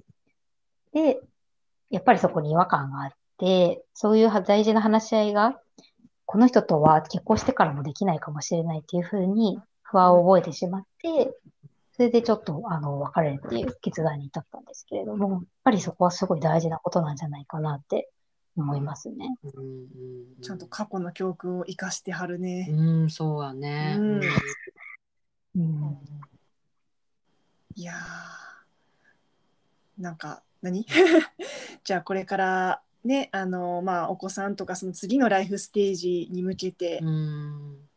[0.94, 1.20] で、
[1.90, 5.60] やっぱりそこに違和感があって、そういう大事な話し合いが、
[6.26, 11.36] この人とは結婚してからもできないかもしれないっていうふうに不安を覚えてしまって、
[12.02, 18.10] それでちょっと、あの、別れるっていう決断に至ったんですけれども、やっぱりそこはすごい大事なことなんじゃないかなって
[18.58, 19.38] 思いますね。
[19.44, 19.78] うんう
[20.40, 22.70] んちゃんと過去の教訓を生かしてはるね。
[22.72, 23.98] うん、そうやね。
[24.00, 24.22] うん
[25.58, 25.98] うん。
[27.76, 30.88] いやーなんか何？
[31.84, 37.91] じゃあこれからねあのまあお子さんとかその次のライフステージに向けて、うん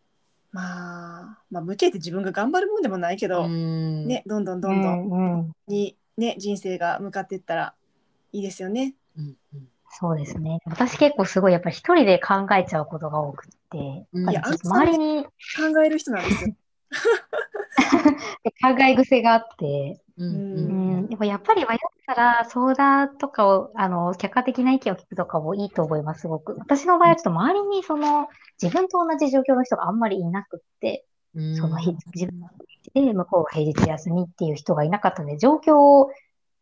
[0.55, 5.53] まあまあ向けて自分が頑張るもんでもないけど、うんねどんどんどうんどんんうん。
[5.67, 7.75] にね人生が向かっていったら
[8.33, 8.95] いいですよね。
[9.19, 10.59] うんうんそうですね。
[10.67, 15.31] 私結構すごいやっぱり一人で考えちゃうことが多くて、うんやっ周りに考
[15.85, 16.55] える人なんですよ。
[18.61, 26.55] 考え癖があって、うんでもやっぱり迷ったら相談とかを、あの、客観的な意見を聞くとかもいいと思います、すごく。
[26.59, 28.29] 私の場合はちょっと周りにその、
[28.63, 31.57] 自分と同じ状況の人があんまりいなくって、うん。
[31.57, 32.41] その日、自分
[32.95, 36.11] で向こうが平日休みっていう人がいなかったので、状況を、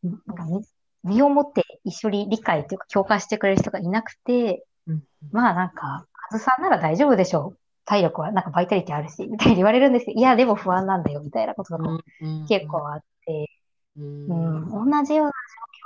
[0.02, 0.64] なんか身
[1.04, 5.02] 身をもって一緒に理解というか共感してくれる人がいなくて、うん。
[5.30, 7.58] まあなんか、カズさんなら大丈夫でしょう。
[7.84, 12.46] 体力は、なんかバイタリティあるし、みたいに言われるんですけど、いや、でも不安なんだよ、みたいなこととかもうん。
[12.46, 13.50] 結構あって、
[13.96, 14.00] う。
[14.02, 14.26] ん。
[14.26, 15.32] うん、同じような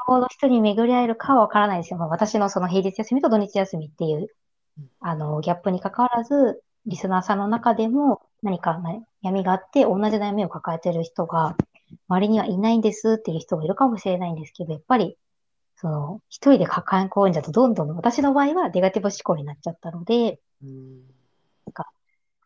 [0.09, 1.99] 状況の人に巡り合えるかはわからないですよ。
[1.99, 4.29] まあ、私のその平日休みと土日休みっていう
[4.79, 8.81] うん、あの、ギャップに関わらず、リスナーさんの中でも何か
[9.25, 11.57] 悩みがあって、同じ悩みを抱えてる人が、
[12.09, 15.17] 周りにはいないんですっていう人がいるかもしれないんですけど、やっぱり、
[15.77, 21.03] その、一人で抱え込んじゃうと、どんどん、私の場合はネガティブ思考になっちゃったので、うん。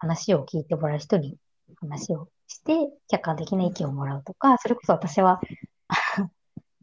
[0.00, 1.36] 話を聞いてもらう人に
[1.78, 5.40] 話をして、客観的な意見をもらうとか、それこそ私は、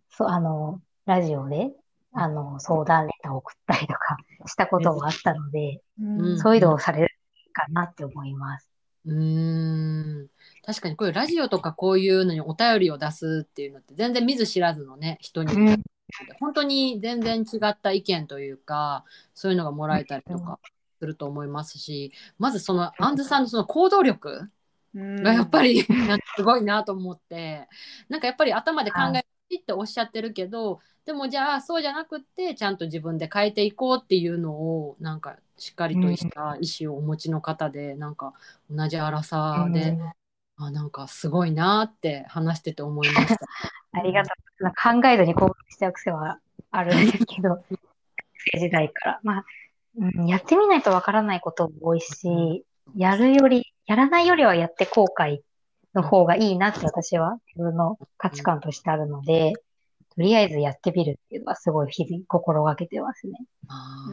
[0.09, 1.71] そう、あの、ラジオで、
[2.13, 6.39] あの、相談レターを送ったりとかしたこともあったので、うん。
[6.39, 7.09] そういうのをされる
[7.53, 8.69] かなって思います。
[9.05, 10.27] うーん。
[10.65, 15.83] 確かにこういうラジオとかこういうのにお便りを出すっていうのって全然見ず知らずのね人に、うん。
[16.39, 19.03] 本当に全然違った意見というか
[19.33, 20.59] そういうのがもらえたりとか
[20.99, 24.49] すると思いますしまずそのアンズさんのその行動力
[24.97, 25.83] がやっぱり
[26.35, 27.67] すごいなと思って
[28.09, 38.33] なんかやっぱり頭で考えてっておっしゃってるけどでもじゃあそうじゃなくってちゃんと自分で変えていこうっていうのをなんかしっかりとした意思をお持ちの方でなんか
[38.69, 40.11] 同じ荒さで、うん
[40.59, 43.35] あなんかすごいなって話してて思いました。
[43.93, 44.31] ありがと
[44.61, 44.67] う。
[44.69, 46.39] 考えずに行動しちゃう癖は
[46.71, 47.63] あるんですけど、 学
[48.53, 49.19] 生時代から。
[49.21, 49.45] まあ、
[49.97, 55.39] うん、やってみないとわからないことも多いし、やるより、やらないよりはやって後悔
[55.95, 59.53] の方がいいなって私は自分の価値観としてあるので、
[60.13, 63.33] とりあえずやってみるっていうのはすごい日々心がけてますね。
[63.69, 64.09] あ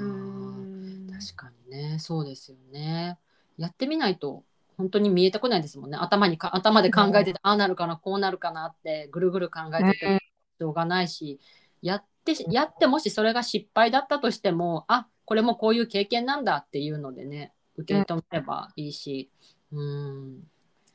[1.13, 3.19] 確かにねそうですよね。
[3.59, 4.45] やってみないと
[4.77, 11.41] 本当に見えてこないですもんね頭にか頭で考えてて、ああなるかなこうなるかなってぐるぐる考えててもしょうがないし、
[11.83, 19.31] やってやってもしそれが失敗だったとしてもあこれもこういう経験なんだっていうのでね受け止めればいいし。
[19.33, 19.54] うん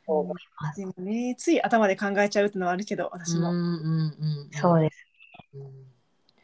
[0.05, 0.79] そう思います。
[0.79, 3.51] でもね、つい頭で考えちゃうっていうのはあるけど、私も。
[3.51, 5.05] うんうんうんそうです。
[5.53, 5.71] うん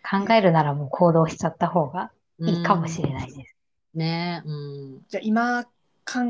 [0.08, 3.56] 考えるならもう行動しちゃった方がいいかもしれないです。
[3.96, 5.70] ねうんじゃあ今考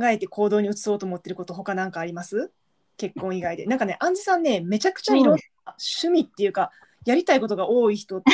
[0.07, 2.53] えて行動に移そうと思ってること他なんかあります？
[2.95, 3.65] 結婚以外で。
[3.65, 6.71] なんかね、アンジさんね、めちゃくちゃいろんな趣味っていうか、
[7.05, 8.31] やりたいことが多い人って、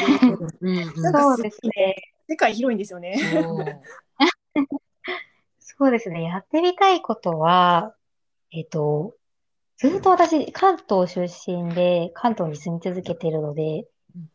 [0.61, 1.95] うんうんなんかそうですね。
[2.29, 3.19] 世界広いんですよね。
[5.83, 6.21] そうですね。
[6.21, 7.95] やってみたいことは、
[8.51, 9.15] えっと、
[9.77, 13.87] ずっと私、関東出身で、関東に住み続けているので、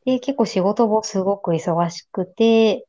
[0.05, 2.85] で、結構仕事もすごく忙しくて、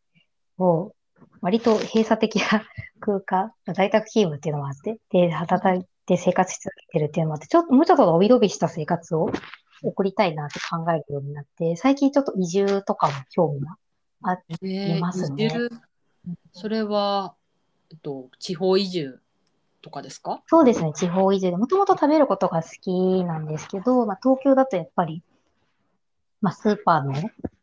[0.57, 0.91] も
[1.21, 2.63] う、割と閉鎖的な
[2.99, 9.29] 空間、在宅勤務っていうのもあって、で、働いて生活し続けてるっていうのもあって、ちょっと、もうちょっと伸び伸びした生活を
[9.83, 13.75] 送りたいなって考えるようになって、最近ちょっと移住とかも興味が
[14.23, 15.45] あって、えいますね。
[15.45, 15.69] 移住？
[16.53, 17.35] それは、
[17.91, 19.19] えっと、地方移住
[19.81, 20.41] とかですか？
[20.47, 25.23] そうですね、地方移住で、もともと食べることが好きなんですけど、まあ、東京だとやっぱり、
[26.41, 27.13] まあ、スーパーの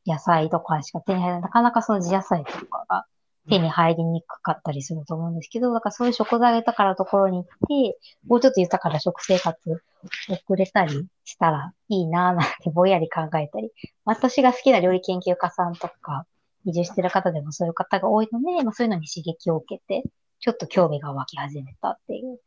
[0.06, 3.06] 野菜とかしか手に入らない、なかなかその地野菜とかが
[3.48, 9.82] 手に入りにくかったりすると思うんですけど、だからそういう食材豊かなところに行って、もうちょっと豊かな食生活
[10.28, 13.70] 送れたりしたらいいなぁなんてぼんやり考えたり、
[14.06, 16.26] 私が好きな料理研究家さんとか、
[16.64, 20.02] 移住してる方でもそういう方が多いので、まあ、そういうのに刺激を受けて、
[20.40, 22.38] ちょっと興味が湧き始めたっていう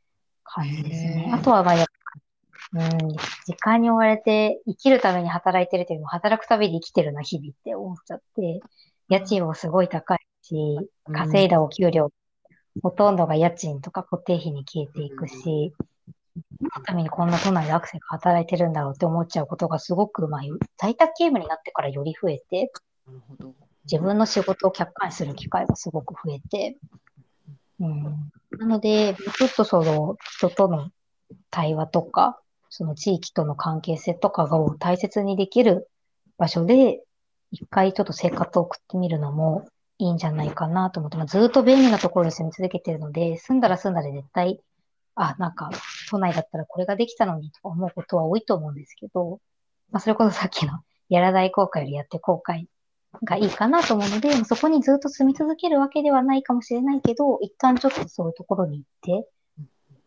[0.44, 1.32] 感じですね。
[1.34, 1.88] あとは、まあ、やっ
[2.74, 3.10] ぱ、うん、
[3.46, 8.60] 時間に追われて生きるために働いてるというよりも、働くために生きてるな、日々って思っちゃって、
[9.10, 10.56] 家賃もすごい高いし、
[11.12, 12.12] 稼いだお給料、
[12.84, 15.74] ほとんどが家賃とか固定費に消えていくし、
[16.60, 20.42] 何のためにこんな都内でアクセが働いてるんだろうって思っちゃうことがすごく、まあ、
[20.78, 22.72] 在宅勤務になってからより増えて、
[23.06, 23.67] なるほど。
[23.89, 26.78] 自分の仕事を客観視する機会がすごく増えて、
[27.80, 28.04] うん、
[28.58, 30.89] なので、ちょっとその人との
[31.50, 35.89] 対話とか、その地域との関係性とかを大切にできる
[36.38, 37.02] 場所で、
[37.52, 39.67] 一回ちょっと生活を送ってみるのも
[40.00, 44.60] いいんじゃないかなと思って、まあ、ずっと便利なところに住み続けてるので、住んだら住んだで絶対、
[45.15, 45.71] あ、なんか、
[46.10, 49.39] 都内だったらこれができたのにとか思うことは多いと思うんですけど、
[49.91, 52.65] まあ、それこそさっきのやらない後悔よりやって後悔
[53.24, 59.30] がいいかなと思うので、そこにずっと住み続けるわけではないかもしれないけど、一旦ちょっとそういうところに行って、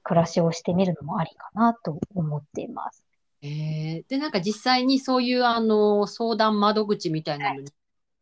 [0.03, 3.05] 暮らしをしてみるのもありかなと思っています。
[3.43, 7.69] えーでなんか実際にそういうあの相談窓口みたいなのに、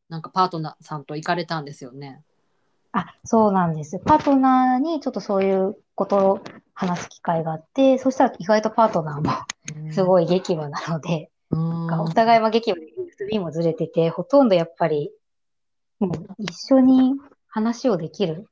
[0.09, 2.22] なんかパートナーさんと行かれたんですよね。
[2.93, 3.99] あ、そうなんです。
[3.99, 6.41] パートナーにちょっとそういうことを
[6.74, 10.05] 話す機会があって、そしたら意外とパートナーもすい。
[10.05, 12.86] ごい激務なので、うんがお互いは劇部で
[13.18, 15.12] USB もずれてて、ほとんどやっぱり、
[15.98, 17.14] もう一緒に
[17.48, 18.46] 話をできる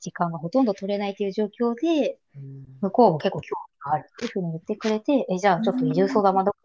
[0.00, 2.64] 時間がほとんど取れないという状況で、うん。
[2.80, 6.56] 向こうも結構興味があるっていうふうに言ってくれて、え、じゃあちょっと移住相談窓口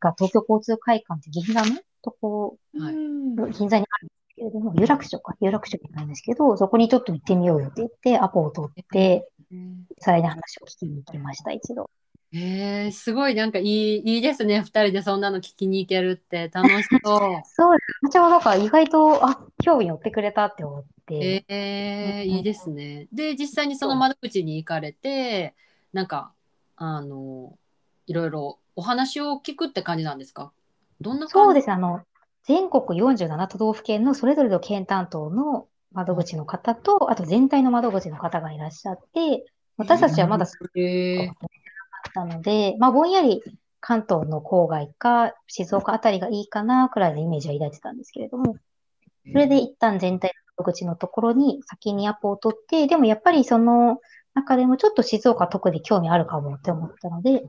[0.00, 11.90] が東京交通会館って銀座のとこ、銀座にあるんですけれども、有楽町か、有楽町にあるんですけど、そこにちょっと行ってみようよって言って、アポを取って、実際に話を聞きに行きました、一度。
[12.38, 17.42] えー、すごいなんかいいいいですね、2人でそんなの聞きに行けるって楽しそう。
[17.46, 17.98] そうです。
[18.02, 21.44] 私はだから意外と、あ、興味寄ってくれたって思って。
[21.48, 23.08] えー、いいですね。
[23.12, 25.54] で、実際にその窓口に行かれて、
[25.92, 26.32] なんか、
[26.76, 27.56] あの、
[28.06, 30.52] いろいろお話を聞くって感じなんですか？
[31.00, 31.32] どんな感じ？
[31.32, 31.70] そうです。
[31.70, 32.02] あの、
[32.44, 39.46] 全国47都道府県のそれぞれの県担当の窓口の方と、あと全体の窓口の方がいらっしゃって、
[39.78, 41.30] 私たちはまだえー
[42.14, 43.42] なので、まあ、ぼんやり
[43.80, 48.56] 関東の郊外か静岡あたりがいいかなくらいのイメージは抱いてたんですけれども、
[49.32, 54.00] それで一旦全体の窓口のところに先にアポを取って、でもやっぱりその
[54.34, 57.44] 中でもちょっと静岡特に興味あるかもって思ったので、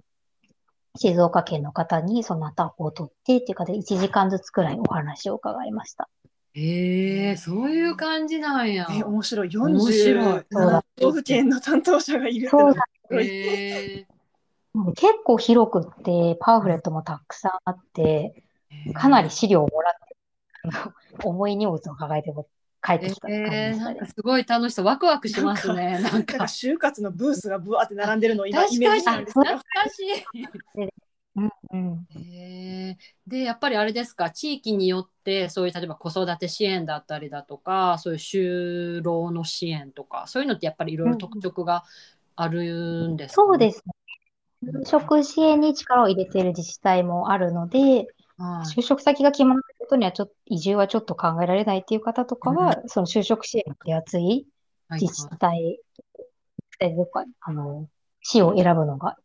[0.98, 6.10] 静岡県の方にその後アポを取ってっていうかで1時間ずつくらいお話を伺いました。
[6.56, 8.88] えー、そういう感じなんや。
[8.90, 9.56] え、面白い。
[9.56, 13.28] 面白い47都道府県の担当者がいるってのそうがすごい。
[13.28, 14.08] え
[14.96, 20.16] 結構広くって、パンフレットもたくさんあって、ー、かなり資料をもらって、
[21.24, 22.34] 重い荷物を抱えて
[22.82, 24.06] 帰ってきた感じえー、でしたねなんか。
[24.06, 24.86] すごい楽しそう。
[24.86, 26.00] ワクワクしますね。
[26.04, 26.44] なんかか。
[26.46, 30.88] 就活のブースがブワーって並んでるのを今確イメージしたかにんです懐かしい。
[31.38, 32.08] うんうん。
[32.20, 32.98] へえ
[33.28, 34.32] でやっぱりあれですか？
[34.32, 41.84] 地域によってそういう例えば子育て支援だったりだとかそういう就労の支援とかそういうのってやっぱりいろいろ特色が
[42.36, 43.44] あるんですか？
[43.44, 43.94] ね、そうですね。
[44.72, 48.08] 就職支援に力を入れている自治体もあるので、
[48.38, 48.80] はい。
[48.80, 54.48] 就職先が決まることにはちょっと、移住はちょっと考えられないっていう方とかは、その就職支援が手厚い
[54.90, 55.80] はい自治体、自
[56.72, 57.88] 治体とか、あの、
[58.22, 59.18] 市を選ぶのが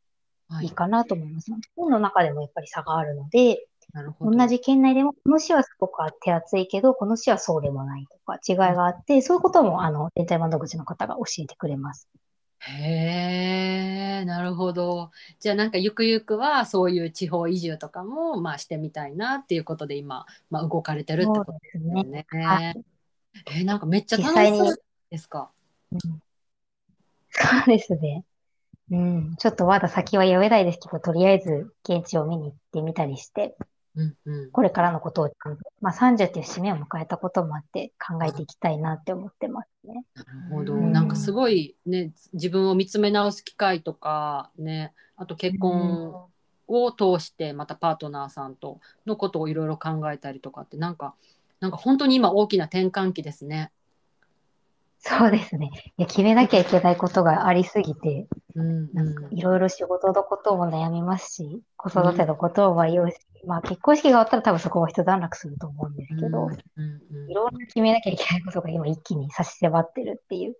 [0.49, 0.67] はい。
[0.67, 1.51] いいかなと思います。
[1.77, 4.37] 本の中でもやっぱり差があるので、なるほど。
[4.37, 12.09] 同じ県内でも、この市はすごく手厚いけど、この市はそうでもないとか違いがあって、そういうことも、あの、全体窓口の方が教えてくれます。
[12.65, 15.11] へえなるほど
[15.41, 22.27] じゃあなんかゆくゆくはそういう地方移住とかもまあしてみたいなっていうことで今、まあ、動かれてるってことですよね。
[22.33, 22.85] はい
[23.47, 25.51] えーなんかめっちゃ楽しそうですか？
[27.31, 28.25] そうですね。
[28.91, 29.37] うん。
[29.37, 33.57] ちょっとまだ先は読めないですけど、とりあえず現地を見に行ってみたりして、
[33.95, 35.31] うんうんこれからのことを
[35.81, 40.05] まあ30っていう節目を迎えたこともあって考えていきたいなって思ってますね。
[40.15, 40.75] なるほど。
[40.75, 46.27] うんなんかすごいね、自分を見つめ直す機会とかね、あと結婚
[46.69, 51.15] を通してまたパートナーさんとのことをいろいろ考えたりとかって、なんか、
[51.61, 53.71] なんか本当に今大きな転換期ですね。
[55.05, 55.71] そうですね。
[55.99, 58.29] いや、決めなきゃいけないことがありすぎて、
[59.33, 66.87] いろいろ仕事のことも悩みますし、子育てのことも迷うし、まあ結婚式が終わったら多分そこは一段落すると思うんですけど、うんう
[67.27, 70.57] んいろんな決めなきゃいけないことが今一気に差し迫ってるっていう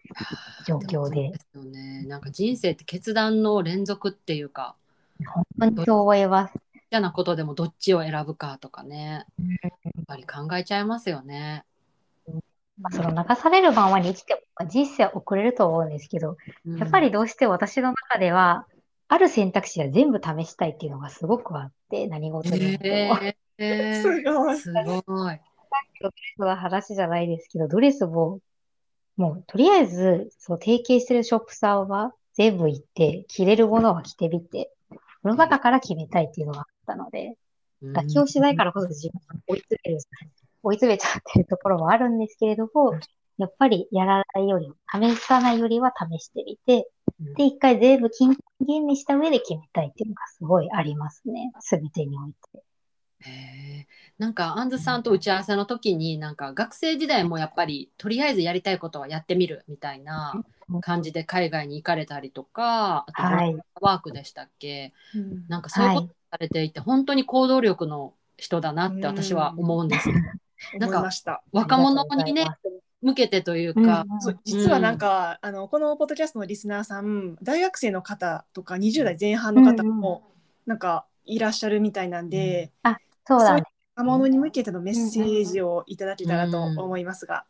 [0.67, 2.05] 状況でそう、すよね。
[2.07, 4.75] なんか人生って決断の連続っていうか、
[5.27, 6.55] 本当にそう思います。
[6.91, 9.27] 嫌なことでもどっちを選ぶかとかね、
[9.63, 9.71] や
[10.01, 11.65] っぱり考えちゃいますよね。
[12.79, 18.67] まあ、その流されるままに生きて、まあ人生は遅れると思うんですけど、うんやっぱりどうしても私の中では、
[19.09, 22.57] ある選択肢は全部試したいっていうのがすごくあって、何事で
[23.09, 23.17] も。
[23.17, 24.57] へえすごい。
[24.57, 25.41] すごい。
[26.37, 28.41] その話じゃないですけど、ドレスも、
[29.17, 34.71] もうとりあえず、そう提携してるショップさんは全部行って、着れるものは着てみて、
[35.23, 37.37] その中から決めたいっていうのがあったので、
[37.83, 40.01] 妥協しないからこそ自分を追い詰める、
[40.63, 42.99] 追い詰めちゃってるところもあるんですけれども、
[43.39, 46.89] やっぱりやらないよりも、試さないよりは試してみて、
[47.21, 51.53] うんで、一回全部金吟味した上で決めたいっていうのがすごいありますね。
[51.61, 52.63] すべてにおいて。
[53.25, 53.87] へえ
[54.19, 60.45] なんかアンズさんと打ち合わせの時になんか学生時代もやっぱりとりあえずやりたいことはやってみるみたいな
[60.81, 63.57] 感じで海外に行かれたりとかあとはい。
[63.81, 64.93] ワークでしたっけ？
[65.15, 70.17] うんなんかそういうことされていて、本当に行動力の人だなって私は思うんですよ。
[70.79, 71.43] なんか思いました。
[71.53, 72.47] 若者にね
[73.03, 80.31] 向けてといううんか、そう実はなんか、あのこのポッドキャストのリスナーさん大学生の方とか20代前半の方も
[80.67, 82.71] なんかいらっしゃるみたいなんで、
[83.27, 83.63] そうだね。
[83.97, 87.45] 若者に向けてのメッセージをいただけたらと思いますが、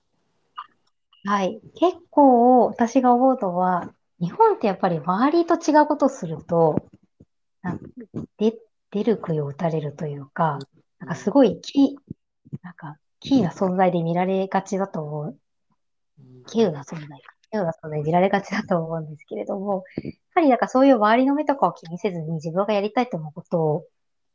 [1.24, 1.60] はい。
[1.76, 6.82] 結構私が思うのは、日本ってやっぱり周りと違うことをすると、
[7.62, 7.84] なんか
[8.38, 8.56] で
[8.90, 10.58] 出る杭を打たれるというか、
[10.98, 11.96] なんかすごいキ
[13.22, 15.38] キーな存在で見られがちだと思う。
[16.46, 17.34] 稀有な存在か。
[17.52, 23.84] 稀有な存在で見られがちだと思うんですけれども、やっぱりなんかそういう周りの目とかを気にせずに自分がやりたいと思うことを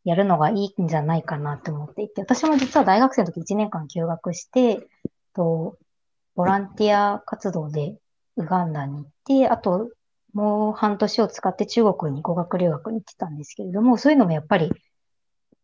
[0.05, 4.87] やるのがいいんじゃないかなって思っていて、私も実は大学生の時1年間休学して、
[5.35, 5.77] と
[6.35, 7.97] ボランティア活動で
[8.37, 9.89] ウガンダに行って、あと
[10.33, 14.71] もう半年を使って中国に語学留学に行ってたんですけれども、そういうのもやっぱり、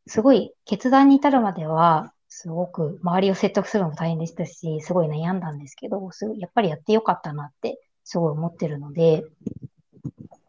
[0.07, 9.23] すごい決断に至るまでは、すごく周りを説得するのも大変でしたし、すごい悩んだんですけど、すごいやっぱりやってよかったなってすごい思ってるので、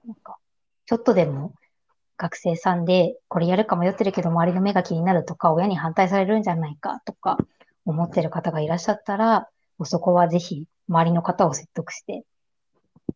[0.07, 0.39] なんか、
[0.87, 1.53] ちょっとでも
[2.17, 7.37] 学生さんでこれやるか迷ってるけど周りの目が気になるとか、親に反対されるんじゃないかとか
[7.85, 9.51] 思ってる方がいらっしゃったら、
[9.83, 12.25] そこはぜひ周りの方を説得して、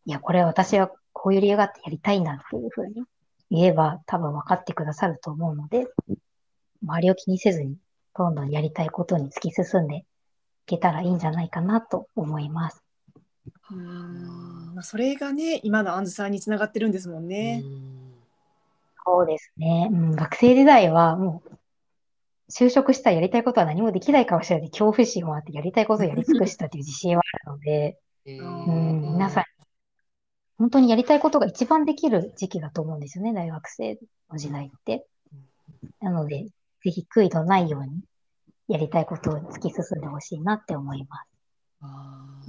[0.04, 3.02] いや、これ私はこういう理由があってやりたいんだっていうふうに
[3.50, 5.86] 言えば多分分かってくださると思うので、
[6.82, 7.78] 周りを気にせずに
[8.18, 10.04] どんどんやりたいことに突き進んでい
[10.66, 12.82] けたらいいんじゃないかなと思います。
[13.70, 17.62] うんまあ、それがね今のアンズさんにつながってるんですもんね。
[19.06, 19.88] そうですね。
[19.90, 21.58] うん、学生時代はもう
[22.50, 29.44] 就職したらやりたいことは何もできないかもしれない恐怖心もあってやりたいことをやり尽くしたという自信はあるので、うん、皆さん、
[30.58, 33.98] 本当にやりたいことが一番できる時期だと思うんですよね、大学生
[34.30, 35.06] の時代って。
[36.00, 36.46] なので、
[36.82, 38.02] ぜひ悔いのないように
[38.68, 41.38] やりたいことを突き進んでほしいなって思います。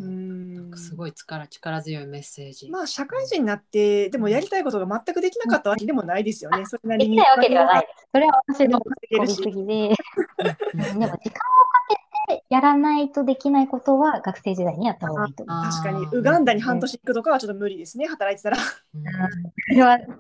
[0.02, 2.70] うなんかすごい力力強いメッセージ。
[2.70, 6.66] まあ社会人になってでもやりたいことが全くできなかったわけでもないですよね。
[6.66, 7.16] それなりに。
[7.16, 8.08] できないわけではないです。
[8.12, 9.94] それは私の稼げるし飛びすぎで、で
[10.84, 11.20] も時間をか
[12.28, 15.84] けてやらないとできないことは学生時代にやった方がいいと思います。
[15.84, 18.58] 確かにウガンダに半年行くとかはちょっと無理ですね働いてたら。
[18.58, 19.04] うん
[19.70, 20.16] それは多分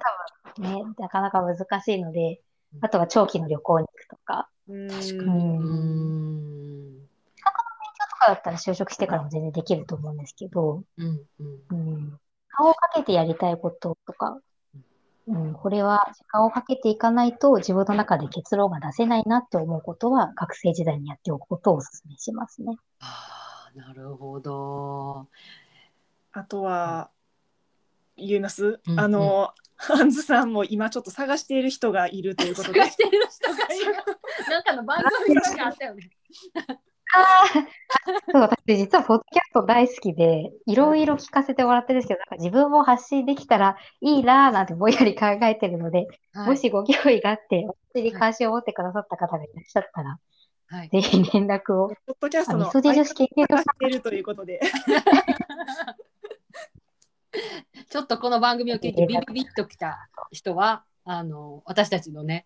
[0.59, 2.41] ね、なかなか難しいので、
[2.81, 4.87] あとは長期の旅行に行くとか、うん。
[4.87, 5.19] 確かに。
[5.19, 5.59] うん。
[5.59, 7.09] うん
[8.09, 11.59] とかだったら就職してからも全然できると思うんですけど、うんうん。
[11.69, 14.39] うん、顔をかけてやりたいこととか、
[15.27, 22.77] うん、これは時間をかけていかないと自分の中で結論が出せないなって思うことは学生時代にやっておくことをお勧めしますね。
[22.99, 25.27] ああなるほど。
[26.31, 27.09] あとは
[28.17, 28.99] 言います、うん。
[28.99, 33.95] あのハンズさんも今ちょっと探している人がいるということで探してる人がいる。
[34.49, 36.09] なんかの番組とかあったよね。
[37.11, 37.45] あ
[38.31, 50.19] そう、私実はポッドキャスト大好きで、いろいろ聞かせてもらってるんですけど、なんか自分も発信できたらいいなーなんてぼんやり考えてるので、もしご興味があって、私に関心を持ってくださった方がいらっしゃったら、
[50.67, 51.87] はい、ぜひ連絡を。
[51.87, 54.59] ポッドキャストのあ味噌汁女子経験探しているということで。
[57.89, 62.45] ちょっとこの番組を聞いてビビビッときた人は、あの私たちのね、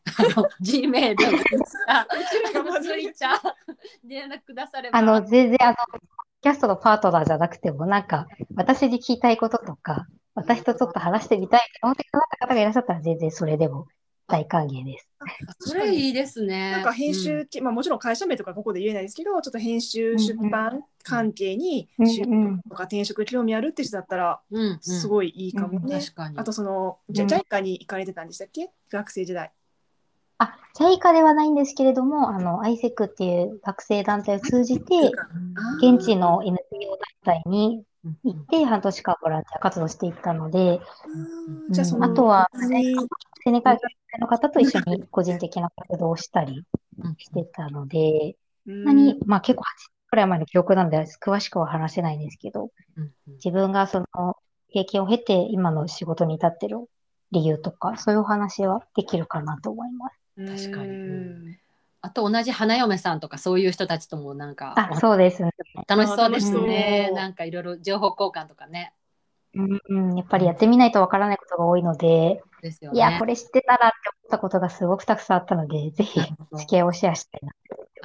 [0.62, 2.08] G メール、インスタ、
[2.82, 3.54] ツイッター
[4.06, 4.98] 連絡くだされば。
[4.98, 5.76] あの、全然、あの、
[6.42, 13.88] キャストのパートナーじゃなくても、なんか、私に聞きたいこととか、私とちょっと話してみたいと思ってくださった方がいらっしゃったら、全然それでも
[14.28, 15.10] 大歓迎です。
[15.60, 16.72] それいいですね。
[16.72, 26.00] なんか編集、まあもちろん会社名とかここで言えないですけど、ちょっと編集出版関係にうん就うん職とか転職興味あるって人だったらうん、うん、すごいいいかもね。
[26.00, 26.38] 確かに。
[26.38, 28.72] あとそのじゃうん JICA に行かれてたんでしたっけ？
[28.90, 29.52] 学生時代。
[30.40, 35.12] あ、ジャイカではないんですけれども、あの、ISEC っていう学生団体を通じて、
[35.78, 36.58] 現地の NPO
[37.24, 42.50] 団体にうん行って、半年間ボランティア活動していったので、うんじゃあそのあとは、
[43.52, 43.80] にセネガル
[44.20, 46.64] の方と一緒に個人的な活動をしたり
[47.00, 48.36] うんしてたので、
[48.68, 54.38] うん何、まあ結構8年くらい前の記憶なので、詳しくは話せないんですけど、うんうん自分がその
[54.72, 56.78] 経験を経て今の仕事に至ってる
[57.32, 60.68] 理由とか、そういうお話はできるかなと思います。
[60.68, 61.58] 確かにうん
[62.06, 65.52] あと同じ花嫁さんとかそういう人たちともなんかあ、そうですね。
[65.88, 67.12] 楽しそうですね。
[67.14, 68.94] なんかいろいろ情報交換とかね。
[69.56, 72.98] うんうん、やっぱりやってみないとわからないことが多いので、ですよね。
[72.98, 77.54] いや、これ知ってたらって思ったことがすごくたくさんあったので、 ぜひなるほど知見をシェアしたいな。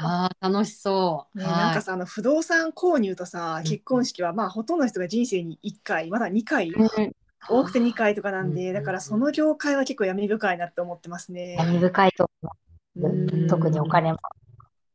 [0.00, 1.38] ああ楽しそう。
[1.38, 7.12] ね、はいなんかさあの不動産購入とさうん結婚式はまあほとんどの人が人生に1回まだ2回うん、
[7.48, 11.56] 多くて2回とかなんうんでだからその業界は結構闇深いなって思ってますね。
[11.58, 12.52] 闇深いと思
[12.96, 13.46] う。
[13.48, 14.18] 特にお金も。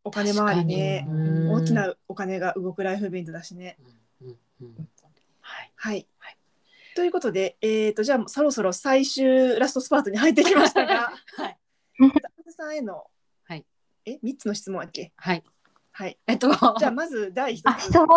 [0.06, 1.08] お金回りね
[1.49, 3.78] 大きなお金が動くライフイベントだしね。
[4.22, 4.88] うんうんうん
[5.41, 5.72] はい。
[5.76, 6.08] はい、はい
[6.96, 11.58] ということで、えー、とじゃあそろそろ最終ラストスパートに入ってきましたが はい。
[12.52, 13.06] さんへの、
[13.46, 13.66] はい
[14.06, 15.12] え3つの質問だっけ？
[15.16, 15.44] はい。
[15.96, 16.18] はい。
[16.26, 18.08] えっと、じゃあまず第1あ、つ質問。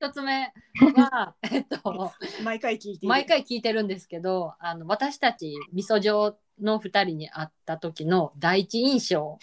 [0.00, 0.52] 一つ目
[0.96, 2.12] は、 えっと、
[2.44, 9.38] 毎回聞いて毎回聞いてるんですけど、あの私たち味噌状の二人に会った時の第一印象を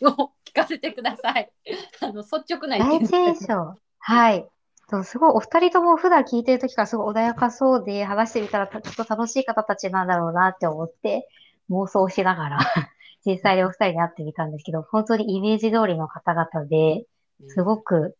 [0.00, 1.52] 聞かせてください。
[2.00, 3.76] あの率直な意第見一印象。
[3.98, 4.48] はい。
[4.94, 11.28] そうすごい、お二人とも普段聞いてる時からすごい穏やかそうで、話してみたらたきっと楽しい方たちなんだろうなって思って、
[11.70, 12.58] 妄想しながら、
[13.26, 17.06] 実際にお二人に会ってみたんですけど、本当にイメージ通りの方々で、
[17.48, 18.16] すごく、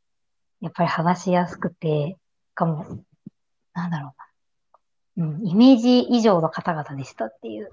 [0.60, 2.16] やっぱり話しやすくて、
[2.54, 2.84] かも、
[3.72, 4.14] なんだろ
[5.16, 5.26] うな。
[5.26, 7.70] うん、イメージ以上の方々でしたっていう。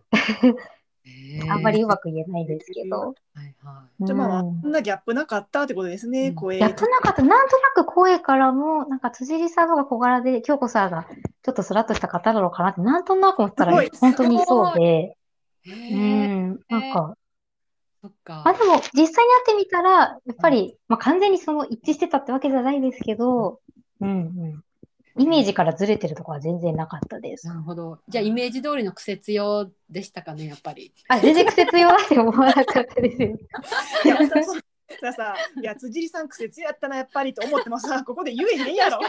[1.50, 3.16] あんまりうまく言えないですけど。
[3.34, 4.70] はいはじゃあまあ、あうん。
[4.70, 6.36] んなギャップなかったってことですね、うん。
[6.36, 6.58] 声。
[6.58, 7.22] やっぱなかった。
[7.22, 11.06] なんとなく声からも、なんか辻里さんの方が小柄で、京子さんが
[11.44, 15.16] ちょっとスラッとした方なのかなって、なんとなく思ったら本当にそうで、
[15.66, 15.94] い。
[15.94, 17.16] うん、なんか、
[18.02, 18.42] そっか。
[18.44, 23.60] まあでも、実際に会ってみたら、やっぱり、まあ完全にその一致してたってわけじゃないですけど、
[24.00, 24.14] うんう
[24.58, 24.64] ん。
[25.18, 27.56] イメージからずれてるところは全然なかったですな。
[27.56, 28.00] るほど。
[28.08, 30.94] じゃあイメージ通りの癖強でしたかね、やっぱり。
[31.10, 33.38] あ、全然癖強だって思わなかったですよ。
[34.06, 34.54] いやさそ
[35.00, 39.00] ささいや辻里さん癖強やったなやっぱりと思ってもさ ここで言えへんやろ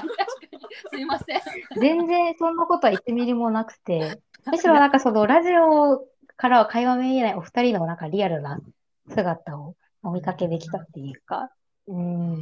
[0.91, 1.41] すいません。
[1.81, 8.61] 全然そんなことは1ミリもなくて、むしろなんかそのラジオからは会話見えないお二人のなんかリアルな
[9.09, 11.51] 姿をお見かけできたっていうか、
[11.87, 12.33] うん。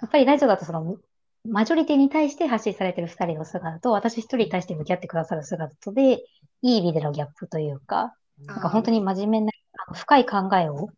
[0.00, 0.96] やっぱりラジオだとその
[1.44, 6.24] マジョリティに対して発信されてる二人の姿と私一人に対して向き合ってくださる姿とで、
[6.62, 8.14] いい意味でのギャップというか、
[8.44, 9.52] なんか本当に真面目な、
[9.86, 10.88] あの深い考えを、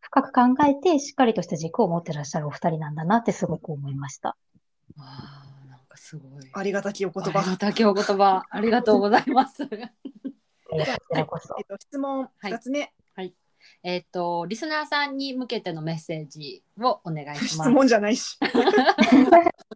[0.00, 4.30] 深く考えてしっかりとした軸を持ってらっしゃるお二人なんだなってすごく思いました。
[4.30, 4.36] わ
[4.98, 6.50] あなんかすごい。
[6.52, 9.68] ありがたきお言あり葉がたきお言葉、ありがとうございます。
[11.78, 12.92] 質問はい2つ目、
[13.82, 17.70] えっと、リスナーさんに向けてのメッセージをお願いします。
[17.70, 18.38] 質問じゃないし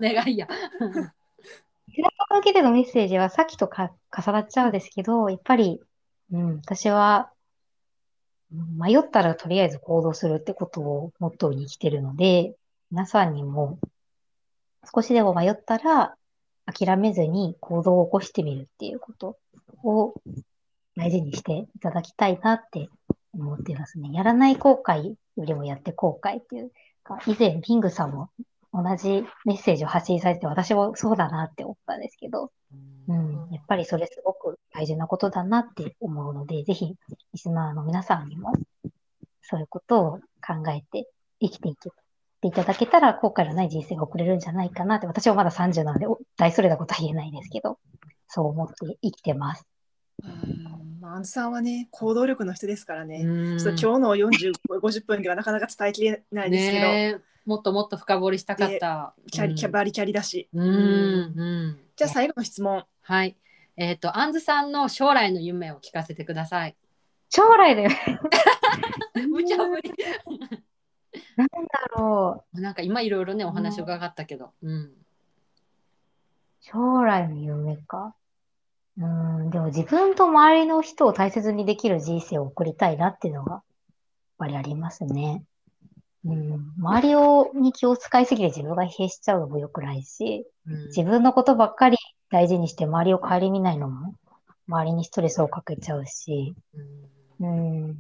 [0.00, 0.48] お願いや。
[1.94, 5.80] 背中向けてのメッセージはさっきとか重なっちゃうんですけど、やっぱり、
[6.32, 7.34] うん、私は、うん
[8.78, 12.54] 迷ったらとりあえず行動するってことをモットーに生きてるので、
[12.90, 13.80] 皆さんにも
[14.94, 16.14] 少しでも迷ったら
[16.66, 19.36] 諦めずに行動を起こしてみるっていうこと
[19.82, 20.14] を
[20.96, 22.88] 大事にしていただきたいなって
[23.34, 24.10] 思ってますね。
[24.12, 26.72] やらない後悔よりもやって後悔っていう
[27.02, 28.30] か、以前ビングさんも
[28.72, 32.50] 同じメッセージを発信されて私もそうだなって思ったんですけど、
[33.08, 38.52] うん、やっぱりそれすごく大事なことだなって思うので、ぜひリスナーの皆さんにも
[39.42, 40.10] そういうことを
[40.44, 41.08] 考えて
[41.40, 41.90] 生きていけ
[42.40, 46.06] ていただけたら後悔のない人生が送れるんじゃないかなって、私はまだ30なので
[46.36, 47.78] 大それたことは言えないですけど、
[48.28, 49.66] そう思って生きてます。
[51.04, 59.12] まあアンズさんはね行動力の人ですからね、うんちょっと今日の40、50分ではなかなか伝えきれないですけど、ねもっともっと深掘りしたかった。
[59.30, 61.78] キャリキャバリキャリだし、うん、うん。
[61.94, 63.36] じゃあ最後の質問はい。
[63.76, 66.74] えっ、と、アンズさんの将来の夢を聞かせてください。
[67.28, 67.90] 将来だよ。
[69.28, 69.92] 無茶ぶり。
[71.36, 71.52] なんだ
[71.98, 72.60] ろう。
[72.62, 74.52] なんか今いろいろね、お話伺ったけど。
[74.62, 74.92] うん。
[76.62, 78.14] 将来の夢か。
[78.98, 83.62] うーん、でも自分と周りの人を大切にできる人生を送りたいなっていうのが、やっ
[84.38, 85.44] ぱりありますね。
[86.24, 90.86] うん、周りを、に気を使いすぎて自分が疲弊しちゃうのも良くないし、うん。
[90.86, 91.98] 自分のことばっかり
[92.30, 94.14] 大事にして周りを顧みないのも、
[94.68, 96.54] 周りにストレスをかけちゃうし、
[97.40, 97.88] うん。
[97.88, 97.96] うん、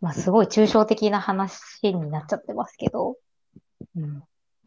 [0.00, 3.16] まあすごい抽象的な話になっちゃってますけど、
[3.96, 4.22] うん、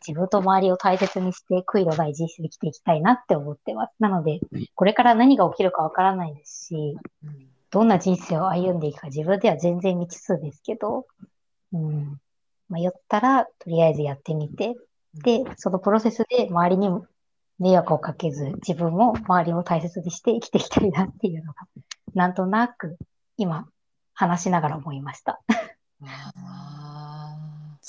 [0.06, 3.93] 自分と周りを大切にして悔いのない人生で生きていきたいなって思ってます。
[4.00, 4.39] なので、
[4.76, 11.06] これから何が起きるかわからないですし、うんどんな人生を歩んでいくか自分では全然未知数ですけど、
[11.72, 12.20] うん、
[12.70, 14.76] 迷ったらとりあえずやってみて、
[15.24, 17.06] で、そのプロセスで周りにも
[17.60, 21.68] 迷惑をかけず、自分も周りを大切にして生きていきたいなっていうのが、
[22.16, 22.97] なんとなく
[23.38, 23.68] 今
[24.14, 25.39] 話しながら思いました。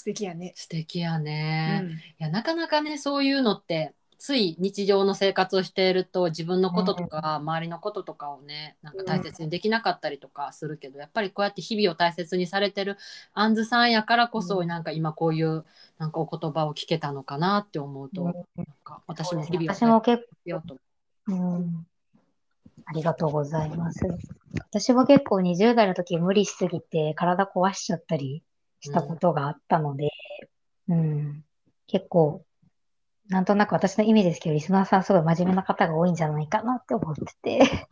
[0.00, 1.90] 素敵やね、素敵やうね、ん。
[1.90, 12.96] いやなかなかねそういうのってつい日常の生活をしていると自分のこととか、周りのこととかをねなんか大切にできなかったりとかするけど、やっぱりこうやって日々を大切にされてる
[13.34, 14.68] あんずさんやからこそ、うん。
[14.68, 15.66] なんか今こういう
[15.98, 18.32] なんかお言葉を聞けたのかなって思うと、うん。
[18.56, 20.76] なんか私も日々を私も結構、
[21.26, 21.86] うん、
[22.86, 24.00] ありがとうございます。
[24.70, 28.42] 私も結構20代の時無理しすぎて体壊しちゃったり
[28.80, 30.10] したことがあったので、
[30.88, 31.44] うん、
[31.86, 32.44] 結構、
[33.28, 37.88] なんとなく私のイメージですけど、リスナーさんすごい真面目な方が多いんじゃないかなって思ってて、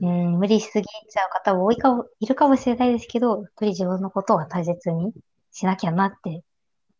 [0.00, 5.12] うん、無理しすぎちゃう方も多いかも、いるかもしれないですけど、やっぱり自分のことは大切に
[5.52, 6.42] しなきゃなって、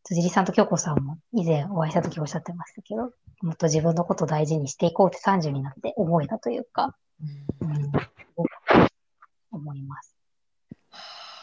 [0.04, 3.12] 辻里さんと京子さんも以前お会いした時おっしゃってましたけど、
[3.42, 6.96] もっと自分のことを大事にしていこうって30になって思えたというか、
[7.60, 7.68] うん。
[7.68, 7.92] うん、
[9.50, 10.16] 思います。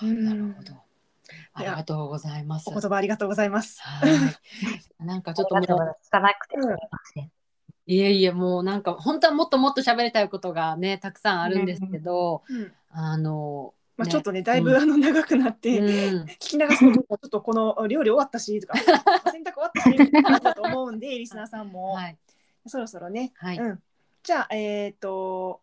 [0.03, 0.88] うんなるほど
[1.54, 2.70] ありがとうございます。
[2.70, 3.82] お言葉ありがとうございます。
[3.82, 5.06] はい。
[5.06, 6.56] なんかちょっともうつかなくて。
[6.60, 6.78] すみま
[7.14, 7.32] せん。
[7.86, 14.12] いえいえもうなんか本当はもっともっと喋りたいことがねたくさんあるんですけど、うんあの、まあ、ね。
[14.12, 18.78] ちょっとねだいぶあの長くなって、うん、聞き流すとちょっとこの料理終わったしとか
[19.32, 22.18] 洗濯終わったしだと思うんで リスナーさんも、はい。
[22.68, 23.80] そろそろね、はい、うん、
[24.22, 25.62] じゃあ、えっ、と、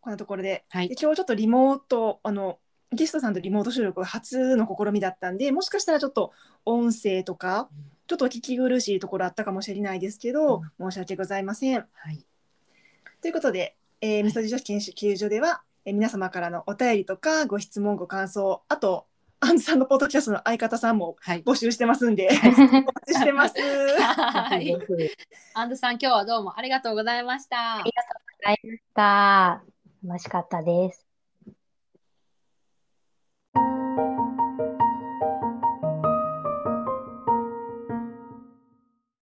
[0.00, 0.88] こんなところで、はい。
[0.88, 2.58] で今日ちょっとリモート、あの、
[2.92, 6.32] ゲストさんとリモート収録が初の試みだったんで、もしかしたらちょっと
[6.64, 7.68] 音声とか、
[8.08, 11.86] ちょっと聞き苦しいところあったかもしれないですけど、申し訳ございません。
[11.92, 12.24] はい。
[13.22, 19.06] ということで、えー、みそじ女子研修所では、えー皆様からのお便りとか、ご質問、ご感想、あと、
[19.38, 21.42] アンズさんのポッドキャストの相方さんもはい。
[21.44, 22.52] 募集してますんで、 お待
[23.06, 23.54] ちしてます。
[25.54, 27.92] アンドさん、今日はどうもありがとうございましたあり。
[27.92, 29.62] がとうございました。
[30.04, 31.09] 楽しかったです。
[33.54, 33.79] thank you